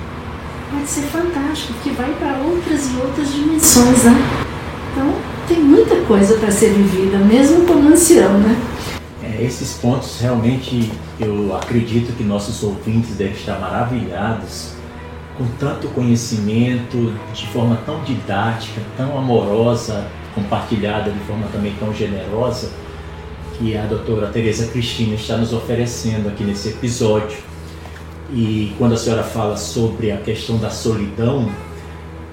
[0.71, 4.15] pode ser fantástico, porque vai para outras e outras dimensões, né?
[4.91, 5.13] Então,
[5.47, 8.57] tem muita coisa para ser vivida, mesmo como ancião, né?
[9.21, 14.73] É, esses pontos realmente eu acredito que nossos ouvintes devem estar maravilhados
[15.37, 22.71] com tanto conhecimento, de forma tão didática, tão amorosa, compartilhada de forma também tão generosa,
[23.57, 27.37] que a doutora Tereza Cristina está nos oferecendo aqui nesse episódio.
[28.33, 31.49] E quando a senhora fala sobre a questão da solidão,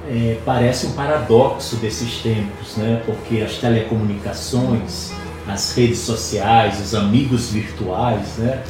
[0.08, 3.02] é, parece um paradoxo desses tempos, né?
[3.04, 5.12] porque as telecomunicações,
[5.46, 8.62] as redes sociais, os amigos virtuais, né?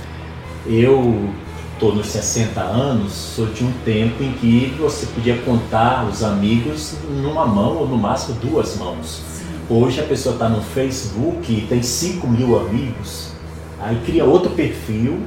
[0.67, 1.31] eu
[1.79, 6.97] estou nos 60 anos, sou de um tempo em que você podia contar os amigos
[7.09, 9.23] numa mão ou no máximo duas mãos.
[9.71, 13.31] Hoje a pessoa está no Facebook e tem 5 mil amigos,
[13.79, 15.21] aí cria outro perfil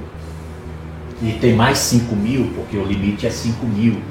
[1.21, 4.01] e tem mais 5 mil, porque o limite é 5 mil.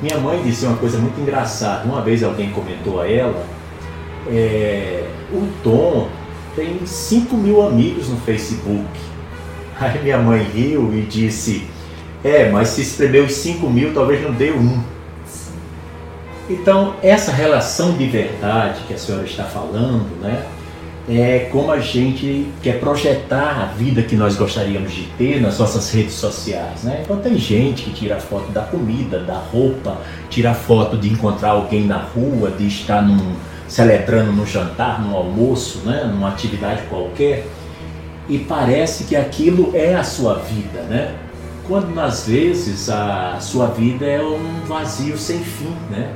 [0.00, 1.84] Minha mãe disse uma coisa muito engraçada.
[1.84, 3.44] Uma vez alguém comentou a ela:
[4.28, 6.06] é, o Tom
[6.54, 8.86] tem 5 mil amigos no Facebook.
[9.78, 11.66] Aí minha mãe riu e disse:
[12.24, 14.82] É, mas se escreveu os 5 mil, talvez não dê um.
[16.48, 20.46] Então, essa relação de verdade que a senhora está falando, né?
[21.08, 25.90] é como a gente quer projetar a vida que nós gostaríamos de ter nas nossas
[25.92, 26.82] redes sociais.
[26.82, 27.02] Né?
[27.04, 31.86] Então tem gente que tira foto da comida, da roupa, tira foto de encontrar alguém
[31.86, 33.34] na rua, de estar num,
[33.68, 36.04] celebrando no jantar, no almoço, né?
[36.10, 37.46] numa atividade qualquer,
[38.28, 41.14] e parece que aquilo é a sua vida, né?
[41.66, 46.14] Quando às vezes a sua vida é um vazio sem fim, né?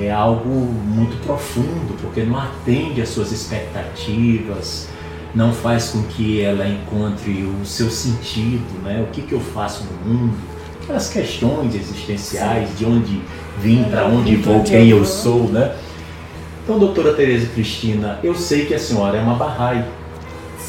[0.00, 4.88] é algo muito profundo, porque não atende às suas expectativas,
[5.34, 9.04] não faz com que ela encontre o seu sentido, né?
[9.08, 10.36] o que, que eu faço no mundo,
[10.82, 13.20] aquelas questões existenciais, de onde
[13.60, 15.44] vim, para onde vou, quem eu sou.
[15.44, 15.74] Né?
[16.62, 19.84] Então, doutora Tereza Cristina, eu sei que a senhora é uma Bahá'í,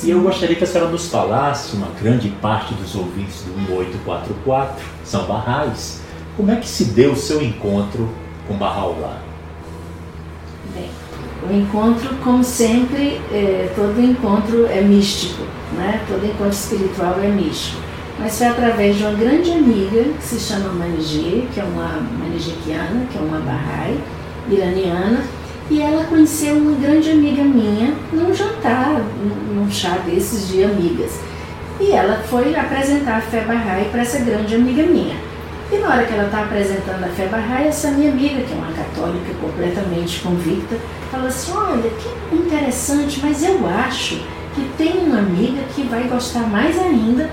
[0.05, 4.85] e eu gostaria que a senhora nos falasse, uma grande parte dos ouvintes do 1844
[5.03, 5.99] são Bahá'ís,
[6.37, 8.07] como é que se deu o seu encontro
[8.47, 9.17] com Bahá'u'lláh?
[10.75, 10.91] Bem,
[11.49, 15.41] o encontro, como sempre, é, todo encontro é místico,
[15.73, 15.99] né?
[16.07, 17.81] todo encontro espiritual é místico.
[18.19, 23.07] Mas foi através de uma grande amiga que se chama Maniji, que é uma manijikiana,
[23.11, 23.99] que é uma Bahá'í
[24.49, 25.23] iraniana,
[25.69, 29.01] e ela conheceu uma grande amiga minha num jantar,
[29.53, 31.19] num chá desses de amigas.
[31.79, 35.15] E ela foi apresentar a fé Bahá'í para essa grande amiga minha.
[35.71, 38.55] E na hora que ela está apresentando a fé Bahá'í, essa minha amiga, que é
[38.55, 40.75] uma católica completamente convicta,
[41.11, 44.21] fala assim, olha, que interessante, mas eu acho
[44.53, 47.29] que tem uma amiga que vai gostar mais ainda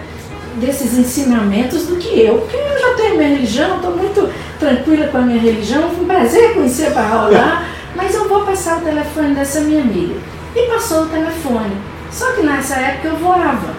[0.56, 5.18] desses ensinamentos do que eu, porque eu já tenho minha religião, estou muito tranquila com
[5.18, 9.60] a minha religião, foi um prazer conhecer Bahá'u'lláh, mas eu vou passar o telefone dessa
[9.60, 10.14] minha amiga.
[10.54, 11.76] E passou o telefone.
[12.10, 13.74] Só que nessa época eu voava.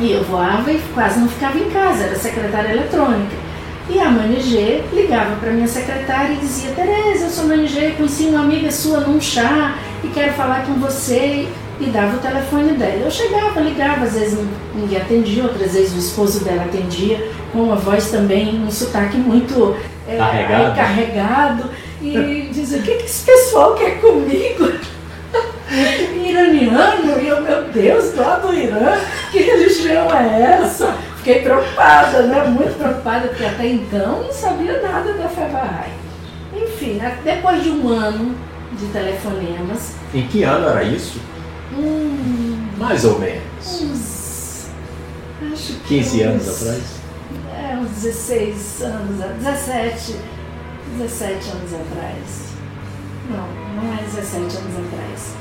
[0.00, 3.48] E eu voava e quase não ficava em casa, era secretária eletrônica.
[3.90, 7.92] E a Mãe G ligava para minha secretária e dizia: Tereza, eu sou Mãe G,
[7.96, 11.48] conheci uma amiga sua num chá e quero falar com você.
[11.80, 13.04] E dava o telefone dela.
[13.04, 14.36] Eu chegava, ligava, às vezes
[14.74, 19.76] ninguém atendia, outras vezes o esposo dela atendia, com uma voz também, um sotaque muito
[20.08, 20.76] é, carregado.
[20.76, 21.70] carregado.
[22.00, 24.72] E dizia: O que, que esse pessoal quer comigo?
[26.24, 27.20] Iraniano?
[27.20, 28.98] E eu, meu Deus, lá do Irã,
[29.30, 30.96] que religião é essa?
[31.28, 32.44] fiquei preocupada, né?
[32.44, 35.92] Muito preocupada, porque até então não sabia nada da Bahá'í.
[36.56, 37.18] Enfim, né?
[37.22, 38.34] depois de um ano
[38.72, 39.94] de telefonemas.
[40.14, 41.20] Em que ano era isso?
[41.76, 43.42] Hum, Mais ou menos.
[43.82, 44.70] Uns.
[45.52, 46.82] Acho que 15 uns, anos atrás?
[47.54, 50.16] É, uns 16 anos, 17,
[50.96, 52.48] 17 anos atrás.
[53.28, 55.34] Não, não é 17 anos atrás.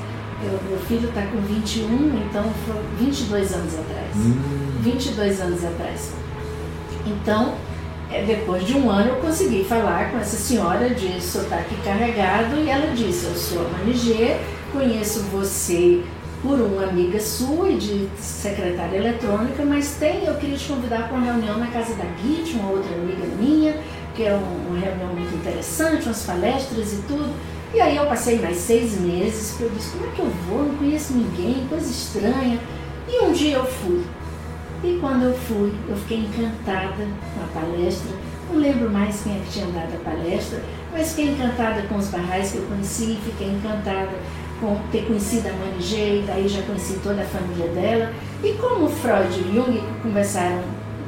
[0.43, 4.15] Eu, meu filho está com 21, então foi 22 anos atrás.
[4.15, 4.79] Hum.
[4.81, 6.13] 22 anos atrás.
[7.05, 7.55] Então,
[8.11, 12.69] é, depois de um ano, eu consegui falar com essa senhora de sotaque carregado e
[12.69, 14.37] ela disse: Eu sou a Manigê,
[14.71, 16.03] conheço você
[16.41, 21.17] por uma amiga sua e de secretária eletrônica, mas tem, eu queria te convidar para
[21.17, 23.75] uma reunião na casa da Git, uma outra amiga minha,
[24.17, 27.29] que é um- uma reunião muito interessante, umas palestras e tudo.
[27.73, 30.63] E aí eu passei mais seis meses, porque eu disse, como é que eu vou?
[30.63, 32.59] Não conheço ninguém, coisa estranha.
[33.07, 34.03] E um dia eu fui.
[34.83, 38.11] E quando eu fui, eu fiquei encantada com a palestra.
[38.51, 40.61] Não lembro mais quem é que tinha dado a palestra,
[40.91, 44.09] mas fiquei encantada com os barrais que eu conheci, fiquei encantada
[44.59, 48.11] com ter conhecido a Mani G, daí já conheci toda a família dela.
[48.43, 50.63] E como Freud e Jung conversaram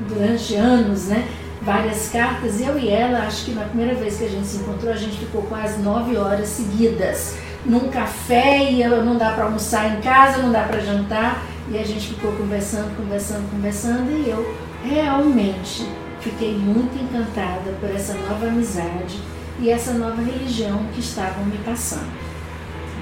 [0.08, 1.28] durante anos, né?
[1.62, 4.94] Várias cartas, eu e ela, acho que na primeira vez que a gente se encontrou,
[4.94, 7.36] a gente ficou quase nove horas seguidas
[7.66, 11.44] num café e eu- não dá para almoçar em casa, não dá para jantar.
[11.70, 15.86] E a gente ficou conversando, conversando, conversando e eu realmente
[16.22, 19.20] fiquei muito encantada por essa nova amizade
[19.60, 22.10] e essa nova religião que estavam me passando.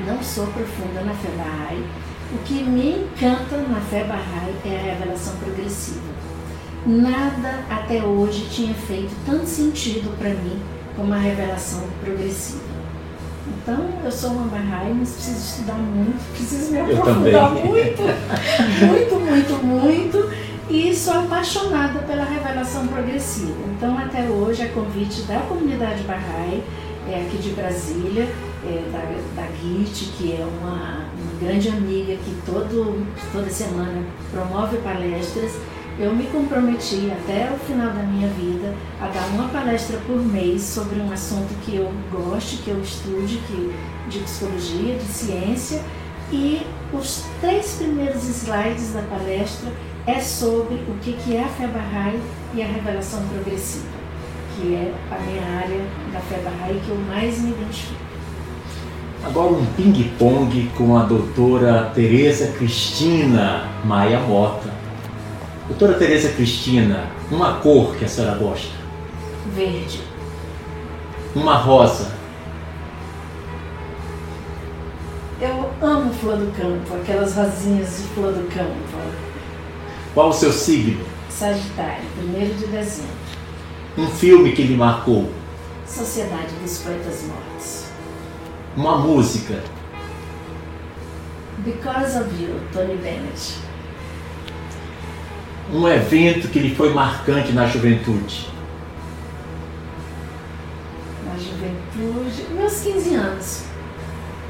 [0.06, 1.86] Não sou profunda na fé Bahá'í.
[2.34, 6.02] O que me encanta na fé Bahá'í é a revelação progressiva.
[6.88, 10.58] Nada até hoje tinha feito tanto sentido para mim
[10.96, 12.62] como a revelação progressiva.
[13.46, 18.02] Então, eu sou uma Bahá'í, mas preciso estudar muito, preciso me aprofundar muito,
[18.88, 20.48] muito, muito, muito.
[20.70, 23.58] E sou apaixonada pela revelação progressiva.
[23.76, 26.64] Então, até hoje, a convite da comunidade Bahá'í,
[27.10, 28.30] é aqui de Brasília,
[28.66, 34.78] é da, da GIT, que é uma, uma grande amiga que todo, toda semana promove
[34.78, 35.54] palestras.
[36.00, 38.72] Eu me comprometi até o final da minha vida
[39.02, 43.38] a dar uma palestra por mês sobre um assunto que eu goste, que eu estude,
[43.48, 43.74] que,
[44.08, 45.82] de psicologia, de ciência.
[46.32, 46.62] E
[46.94, 49.72] os três primeiros slides da palestra
[50.06, 52.22] é sobre o que, que é a fé Bahá'í
[52.54, 53.88] e a revelação progressiva,
[54.56, 55.82] que é a minha área
[56.14, 58.08] da fé Bahá'í que eu mais me identifico.
[59.26, 64.77] Agora um ping-pong com a doutora Tereza Cristina Maia Mota.
[65.68, 68.72] Doutora Tereza Cristina, uma cor que a senhora gosta?
[69.54, 70.02] Verde,
[71.36, 72.16] Uma rosa?
[75.40, 78.98] eu amo flor do campo, aquelas rosinhas de flor do campo.
[80.14, 81.06] Qual o seu signo?
[81.30, 83.12] Sagitário, 1 de dezembro.
[83.98, 85.30] Um filme que lhe marcou?
[85.86, 87.86] Sociedade dos Poetas Mortos.
[88.76, 89.62] Uma música?
[91.60, 93.58] Because of You, Tony Bennett.
[95.74, 98.48] Um evento que lhe foi marcante na juventude?
[101.26, 103.64] Na juventude, meus 15 anos.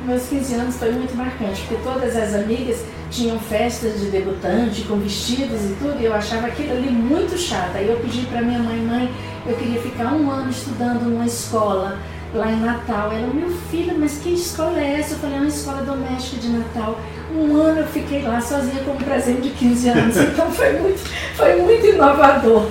[0.05, 4.97] Meus 15 anos foi muito marcante, porque todas as amigas tinham festas de debutante com
[4.97, 7.75] vestidos e tudo, e eu achava aquilo ali muito chato.
[7.75, 9.11] Aí eu pedi para minha mãe, mãe,
[9.47, 11.97] eu queria ficar um ano estudando numa escola
[12.33, 13.11] lá em Natal.
[13.11, 15.15] Ela, meu filho, mas que escola é essa?
[15.15, 16.99] Eu falei, é uma escola doméstica de Natal.
[17.35, 20.99] Um ano eu fiquei lá sozinha como presente de 15 anos, então foi muito,
[21.35, 22.67] foi muito inovador.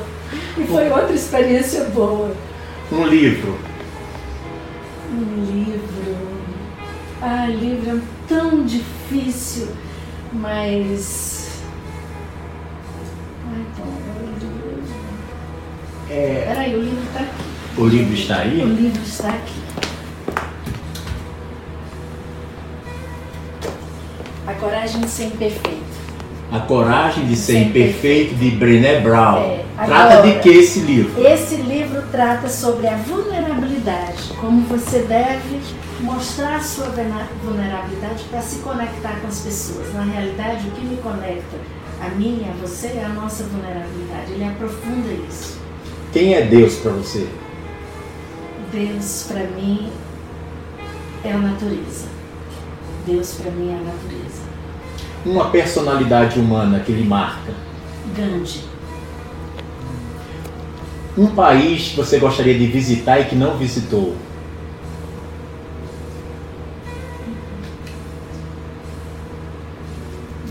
[0.57, 2.35] E foi outra experiência boa.
[2.91, 3.59] Um livro?
[5.13, 6.17] Um livro.
[7.21, 9.69] Ah, livro é tão difícil,
[10.33, 11.63] mas.
[13.53, 14.87] Ai, então, o livro.
[16.11, 17.43] É, Peraí, o livro está aqui.
[17.79, 18.65] o livro está O aí?
[18.65, 19.53] livro está aqui.
[24.67, 25.97] Coragem de ser imperfeito.
[26.51, 29.37] A Coragem de Ser Imperfeito, de Brené Brown.
[29.39, 31.27] É, Trata de agora- que esse livro?
[31.27, 35.61] Esse livro trata sobre a vulnerabilidade, como você deve
[36.01, 36.87] mostrar a sua
[37.43, 39.93] vulnerabilidade para se conectar com as pessoas.
[39.93, 41.57] Na realidade, o que me conecta
[42.01, 44.33] a mim e a você é a nossa vulnerabilidade.
[44.33, 45.59] Ele aprofunda isso.
[46.13, 47.27] Quem é Deus para você?
[48.73, 49.91] Deus para mim
[51.25, 52.07] é a natureza.
[53.05, 54.16] Deus para mim é a natureza.
[55.27, 57.53] Uma personalidade humana que lhe marca?
[58.17, 58.63] Gandhi.
[61.19, 64.15] Um país que você gostaria de visitar e que não visitou?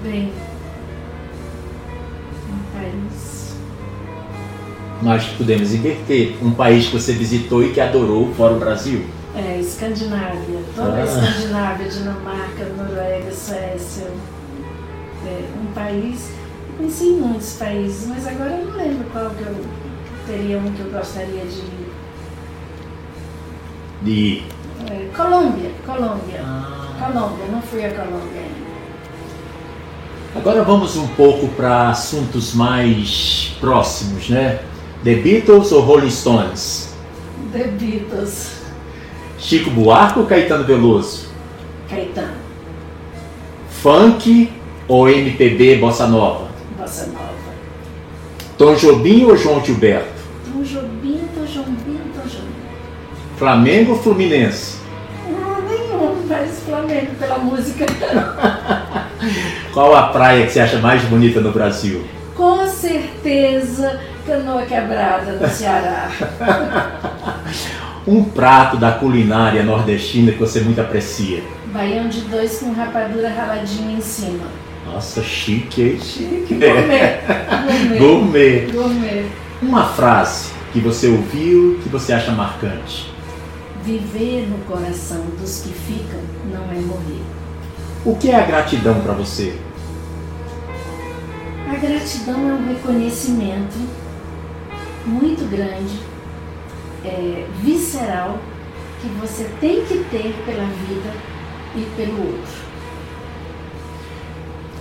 [0.04, 0.32] Bem,
[2.50, 3.56] um país.
[5.02, 6.36] Nós podemos inverter.
[6.44, 9.06] Um país que você visitou e que adorou fora o Brasil?
[9.36, 11.06] É, Escandinávia, toda a Ah.
[11.06, 14.08] Escandinávia, Dinamarca, Noruega, Suécia.
[15.26, 16.32] É um país,
[16.70, 19.86] eu conheci em muitos países, mas agora eu não lembro qual que eu.
[20.28, 21.64] Teria um que eu gostaria de.
[24.02, 24.44] De.
[24.90, 26.42] É, Colômbia, Colômbia.
[26.44, 26.76] Ah.
[27.00, 28.66] Colômbia, não fui a Colômbia ainda.
[30.36, 34.60] Agora vamos um pouco para assuntos mais próximos, né?
[35.04, 36.94] The Beatles ou Rolling Stones?
[37.54, 38.52] The Beatles.
[39.38, 41.30] Chico Buarque ou Caetano Veloso?
[41.90, 42.34] Caetano,
[43.70, 44.52] Funk
[44.88, 46.48] ou MPB Bossa Nova?
[46.78, 47.26] Bossa Nova.
[48.58, 50.08] Tom Jobim ou João Gilberto?
[50.52, 52.54] Tom Jobim, Tom Jobim, Tom Jobim.
[53.38, 54.78] Flamengo ou Fluminense?
[55.28, 57.86] Não, nenhum, mas Flamengo pela música.
[59.74, 62.06] Qual a praia que você acha mais bonita no Brasil?
[62.36, 66.10] Com certeza, Canoa Quebrada, no Ceará.
[68.08, 71.42] Um prato da culinária nordestina que você muito aprecia?
[71.74, 74.46] Baião de dois com rapadura raladinha em cima.
[74.96, 76.00] Nossa, chique, hein?
[76.00, 77.20] Chique, gourmet.
[77.28, 78.00] Gourmet.
[78.00, 78.72] Gourmet.
[78.72, 79.26] Gourmet.
[79.62, 83.14] Uma frase que você ouviu que você acha marcante.
[83.84, 87.22] Viver no coração dos que ficam não é morrer.
[88.06, 89.60] O que é a gratidão para você?
[91.70, 93.78] A gratidão é um reconhecimento
[95.06, 96.00] muito grande,
[97.04, 98.40] é, visceral,
[99.02, 101.12] que você tem que ter pela vida
[101.76, 102.75] e pelo outro.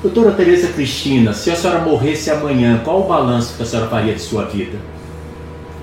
[0.04, 4.12] Doutora Tereza Cristina, se a senhora morresse amanhã, qual o balanço que a senhora faria
[4.12, 4.76] de sua vida?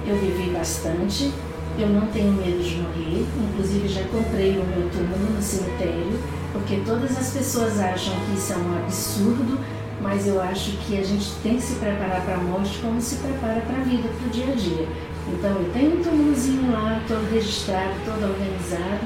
[0.05, 1.31] Eu vivi bastante,
[1.79, 6.19] eu não tenho medo de morrer, inclusive já comprei o meu túmulo no cemitério,
[6.53, 9.57] porque todas as pessoas acham que isso é um absurdo,
[9.99, 13.15] mas eu acho que a gente tem que se preparar para a morte como se
[13.15, 14.87] prepara para a vida, para o dia a dia.
[15.29, 19.01] Então eu tenho um túmulozinho lá, todo registrado, todo organizado,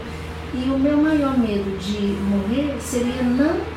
[0.53, 3.74] e o meu maior medo de morrer seria não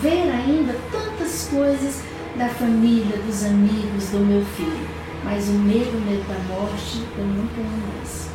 [0.00, 2.02] ver ainda tantas coisas
[2.36, 4.88] da família, dos amigos, do meu filho.
[5.24, 8.28] Mas o medo, o medo da morte, eu não tenho mais.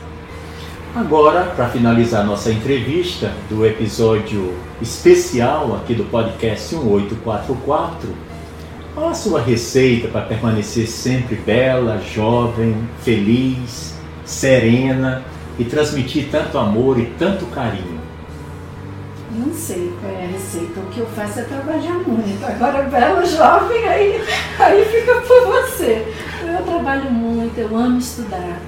[0.95, 8.09] Agora, para finalizar nossa entrevista do episódio especial aqui do podcast 1844,
[8.95, 13.93] qual a sua receita para permanecer sempre bela, jovem, feliz,
[14.25, 15.23] serena
[15.59, 17.98] e transmitir tanto amor e tanto carinho?
[19.39, 20.81] Não sei qual é a receita.
[20.81, 22.45] O que eu faço é trabalhar muito.
[22.45, 24.21] Agora, bela, jovem, aí,
[24.59, 26.13] aí fica por você.
[26.45, 28.59] Eu trabalho muito, eu amo estudar.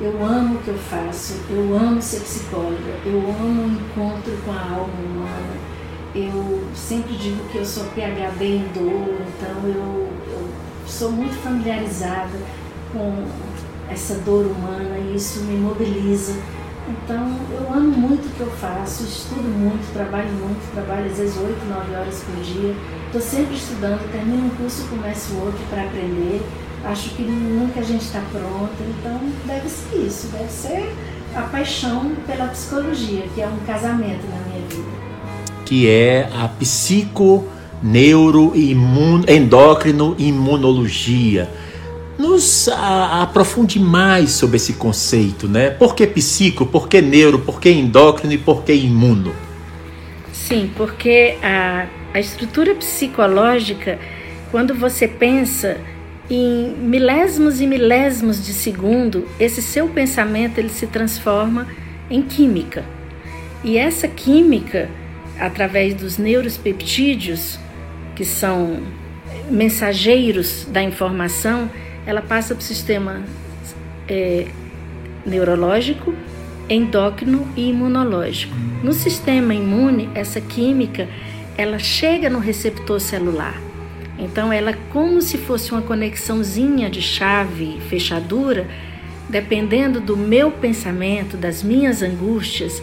[0.00, 4.52] Eu amo o que eu faço, eu amo ser psicóloga, eu amo o encontro com
[4.52, 5.60] a alma humana.
[6.14, 10.48] Eu sempre digo que eu sou PhD em dor, então eu, eu
[10.86, 12.38] sou muito familiarizada
[12.92, 13.26] com
[13.90, 16.32] essa dor humana e isso me mobiliza.
[16.90, 21.36] Então eu amo muito o que eu faço, estudo muito, trabalho muito, trabalho às vezes
[21.36, 22.74] 8, 9 horas por dia.
[23.06, 26.42] Estou sempre estudando, termino um curso, começo outro para aprender
[26.84, 30.92] acho que nunca a gente está pronta, então deve ser isso, deve ser
[31.34, 34.88] a paixão pela psicologia, que é um casamento na minha vida.
[35.64, 37.44] Que é a psico
[37.82, 41.48] neuro imun, endócrino imunologia.
[42.20, 45.70] Nos aprofunde mais sobre esse conceito, né?
[45.70, 49.34] Por que psico, por que neuro, por que endócrino e por que imuno?
[50.30, 53.98] Sim, porque a, a estrutura psicológica,
[54.50, 55.78] quando você pensa
[56.28, 61.66] em milésimos e milésimos de segundo, esse seu pensamento ele se transforma
[62.10, 62.84] em química.
[63.64, 64.90] E essa química,
[65.38, 67.58] através dos neuropeptídeos,
[68.14, 68.82] que são
[69.50, 71.70] mensageiros da informação,
[72.10, 73.22] ela passa para o sistema
[74.08, 74.48] é,
[75.24, 76.14] neurológico,
[76.68, 78.54] endócrino e imunológico.
[78.82, 81.08] No sistema imune, essa química
[81.56, 83.70] ela chega no receptor celular
[84.20, 88.68] então ela como se fosse uma conexãozinha de chave, fechadura,
[89.28, 92.82] dependendo do meu pensamento, das minhas angústias,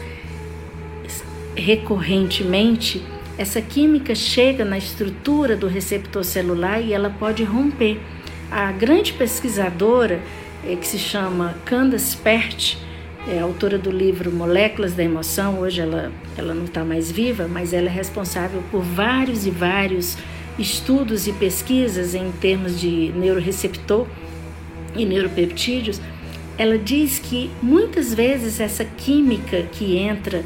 [1.56, 3.04] recorrentemente,
[3.38, 8.00] essa química chega na estrutura do receptor celular e ela pode romper.
[8.50, 10.22] A grande pesquisadora,
[10.66, 12.78] eh, que se chama Candace Pert,
[13.28, 17.74] é autora do livro Moléculas da Emoção, hoje ela, ela não está mais viva, mas
[17.74, 20.18] ela é responsável por vários e vários
[20.58, 24.08] estudos e pesquisas em termos de neuroreceptor
[24.96, 26.00] e neuropeptídeos,
[26.58, 30.42] ela diz que muitas vezes essa química que entra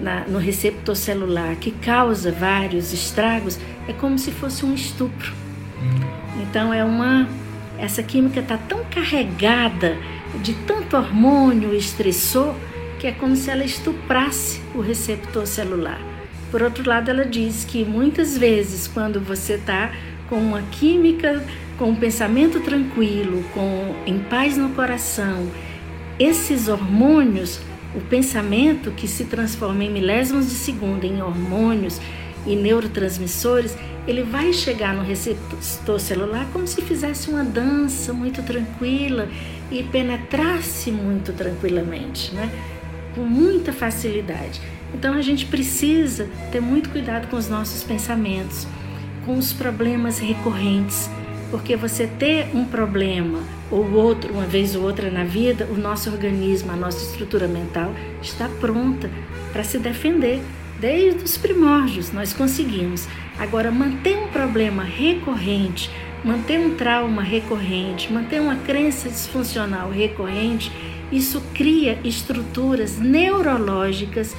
[0.00, 5.49] na, no receptor celular, que causa vários estragos, é como se fosse um estupro.
[6.50, 7.28] Então é uma
[7.78, 9.96] essa química está tão carregada
[10.42, 12.54] de tanto hormônio estressor
[12.98, 15.98] que é como se ela estuprasse o receptor celular.
[16.50, 19.92] Por outro lado, ela diz que muitas vezes, quando você está
[20.28, 21.42] com uma química,
[21.78, 25.48] com um pensamento tranquilo, com em paz no coração,
[26.18, 27.60] esses hormônios,
[27.94, 31.98] o pensamento que se transforma em milésimos de segundo em hormônios
[32.46, 33.76] e neurotransmissores,
[34.06, 39.28] ele vai chegar no receptor celular como se fizesse uma dança muito tranquila
[39.70, 42.50] e penetrasse muito tranquilamente, né?
[43.14, 44.60] com muita facilidade.
[44.94, 48.66] Então a gente precisa ter muito cuidado com os nossos pensamentos,
[49.24, 51.10] com os problemas recorrentes,
[51.50, 53.40] porque você ter um problema
[53.70, 57.92] ou outro, uma vez ou outra na vida, o nosso organismo, a nossa estrutura mental
[58.20, 59.10] está pronta
[59.52, 60.40] para se defender.
[60.80, 63.06] Desde os primórdios nós conseguimos.
[63.40, 65.90] Agora, manter um problema recorrente,
[66.22, 70.70] manter um trauma recorrente, manter uma crença disfuncional recorrente,
[71.10, 74.36] isso cria estruturas neurológicas,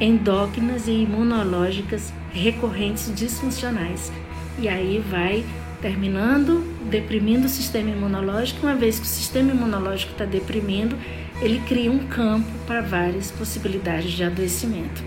[0.00, 4.10] endócrinas e imunológicas recorrentes disfuncionais.
[4.58, 5.44] E aí vai
[5.82, 8.66] terminando deprimindo o sistema imunológico.
[8.66, 10.96] Uma vez que o sistema imunológico está deprimindo,
[11.42, 15.04] ele cria um campo para várias possibilidades de adoecimento.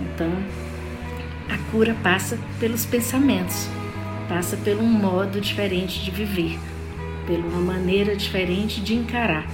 [0.00, 0.32] Então,
[1.48, 3.68] a cura passa pelos pensamentos,
[4.28, 6.58] passa por um modo diferente de viver,
[7.26, 9.46] por uma maneira diferente de encarar.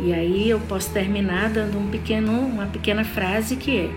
[0.00, 3.90] E aí eu posso terminar dando um pequeno, uma pequena frase que é: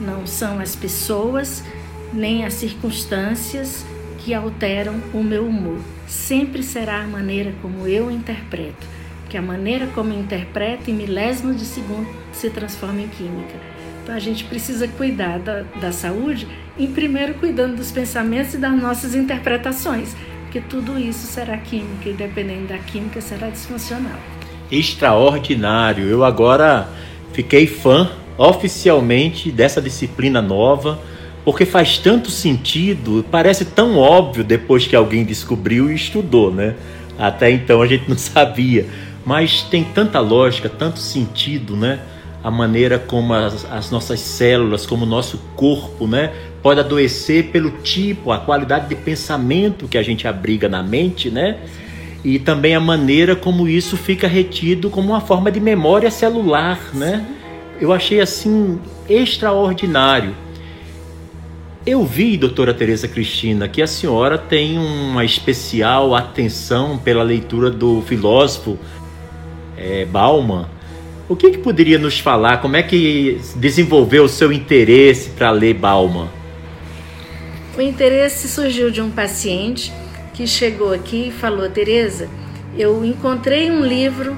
[0.00, 1.64] não são as pessoas
[2.12, 3.84] nem as circunstâncias
[4.18, 5.78] que alteram o meu humor.
[6.06, 8.86] Sempre será a maneira como eu interpreto,
[9.28, 13.54] que a maneira como eu interpreto em milésimos de segundo se transforma em química.
[14.02, 16.46] Então a gente precisa cuidar da, da saúde,
[16.78, 22.12] em primeiro cuidando dos pensamentos e das nossas interpretações, porque tudo isso será química e
[22.12, 24.18] dependendo da química será disfuncional.
[24.70, 26.06] Extraordinário!
[26.06, 26.88] Eu agora
[27.32, 31.00] fiquei fã oficialmente dessa disciplina nova
[31.44, 36.74] porque faz tanto sentido, parece tão óbvio depois que alguém descobriu e estudou, né?
[37.18, 38.86] Até então a gente não sabia,
[39.24, 42.00] mas tem tanta lógica, tanto sentido, né?
[42.44, 46.32] A maneira como as, as nossas células, como o nosso corpo, né?
[46.62, 51.58] Pode adoecer pelo tipo, a qualidade de pensamento que a gente abriga na mente, né?
[52.22, 57.26] E também a maneira como isso fica retido como uma forma de memória celular, né?
[57.80, 58.78] Eu achei assim
[59.08, 60.34] extraordinário.
[61.86, 68.00] Eu vi, doutora Tereza Cristina, que a senhora tem uma especial atenção pela leitura do
[68.02, 68.78] filósofo
[69.76, 70.66] é, Bauman.
[71.26, 72.58] O que, que poderia nos falar?
[72.60, 76.28] Como é que desenvolveu o seu interesse para ler Bauman?
[77.76, 79.90] O interesse surgiu de um paciente
[80.34, 82.28] que chegou aqui e falou: Tereza,
[82.76, 84.36] eu encontrei um livro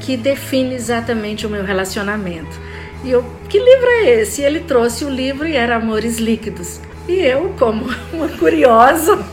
[0.00, 2.58] que define exatamente o meu relacionamento.
[3.04, 4.42] E eu, que livro é esse?
[4.42, 6.80] E ele trouxe o livro e era Amores Líquidos.
[7.08, 9.24] E eu, como uma curiosa,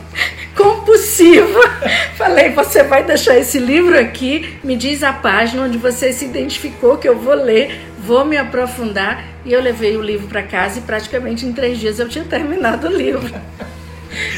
[0.62, 1.60] compulsiva,
[2.16, 6.98] falei: você vai deixar esse livro aqui, me diz a página onde você se identificou,
[6.98, 9.24] que eu vou ler, vou me aprofundar.
[9.44, 12.86] E eu levei o livro para casa e praticamente em três dias eu tinha terminado
[12.86, 13.34] o livro.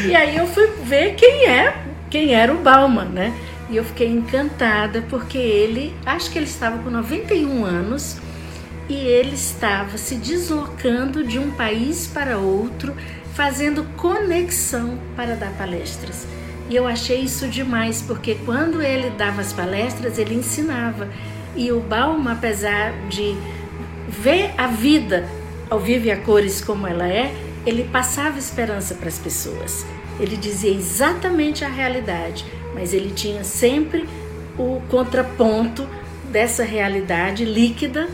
[0.07, 1.75] E aí eu fui ver quem é,
[2.09, 3.35] quem era o Bauman, né?
[3.69, 8.17] E eu fiquei encantada porque ele, acho que ele estava com 91 anos
[8.89, 12.95] e ele estava se deslocando de um país para outro,
[13.35, 16.27] fazendo conexão para dar palestras.
[16.69, 21.09] E eu achei isso demais, porque quando ele dava as palestras, ele ensinava.
[21.55, 23.37] E o Balma, apesar de
[24.09, 25.29] ver a vida
[25.69, 27.35] ao vivo e a cores como ela é,
[27.67, 29.85] ele passava esperança para as pessoas.
[30.19, 34.09] Ele dizia exatamente a realidade, mas ele tinha sempre
[34.57, 35.87] o contraponto
[36.31, 38.09] dessa realidade líquida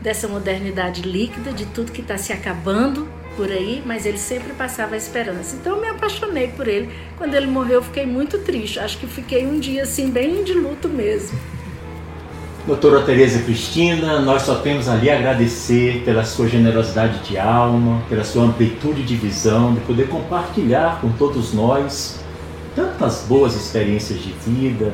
[0.00, 3.08] dessa modernidade líquida, de tudo que está se acabando
[3.40, 5.56] por aí, mas ele sempre passava a esperança.
[5.58, 6.90] Então eu me apaixonei por ele.
[7.16, 8.78] Quando ele morreu, eu fiquei muito triste.
[8.78, 11.38] Acho que fiquei um dia assim, bem de luto mesmo.
[12.66, 18.44] Doutora Tereza Cristina, nós só temos a agradecer pela sua generosidade de alma, pela sua
[18.44, 22.22] amplitude de visão, de poder compartilhar com todos nós
[22.76, 24.92] tantas boas experiências de vida,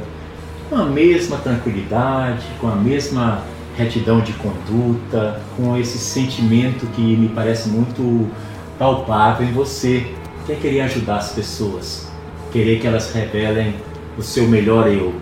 [0.70, 3.42] com a mesma tranquilidade, com a mesma
[3.77, 8.31] retidão de conduta, com esse sentimento que me parece muito
[8.79, 10.07] palpável em você,
[10.47, 12.09] que é querer ajudar as pessoas,
[12.51, 13.74] querer que elas revelem
[14.16, 15.14] o seu melhor eu.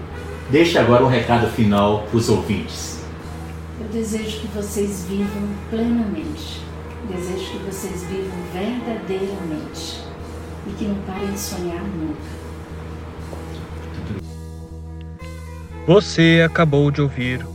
[0.50, 3.02] Deixe agora um recado final para os ouvintes.
[3.80, 6.60] Eu desejo que vocês vivam plenamente,
[7.10, 10.00] desejo que vocês vivam verdadeiramente
[10.66, 12.44] e que não parem de sonhar nunca.
[15.86, 17.53] Você acabou de ouvir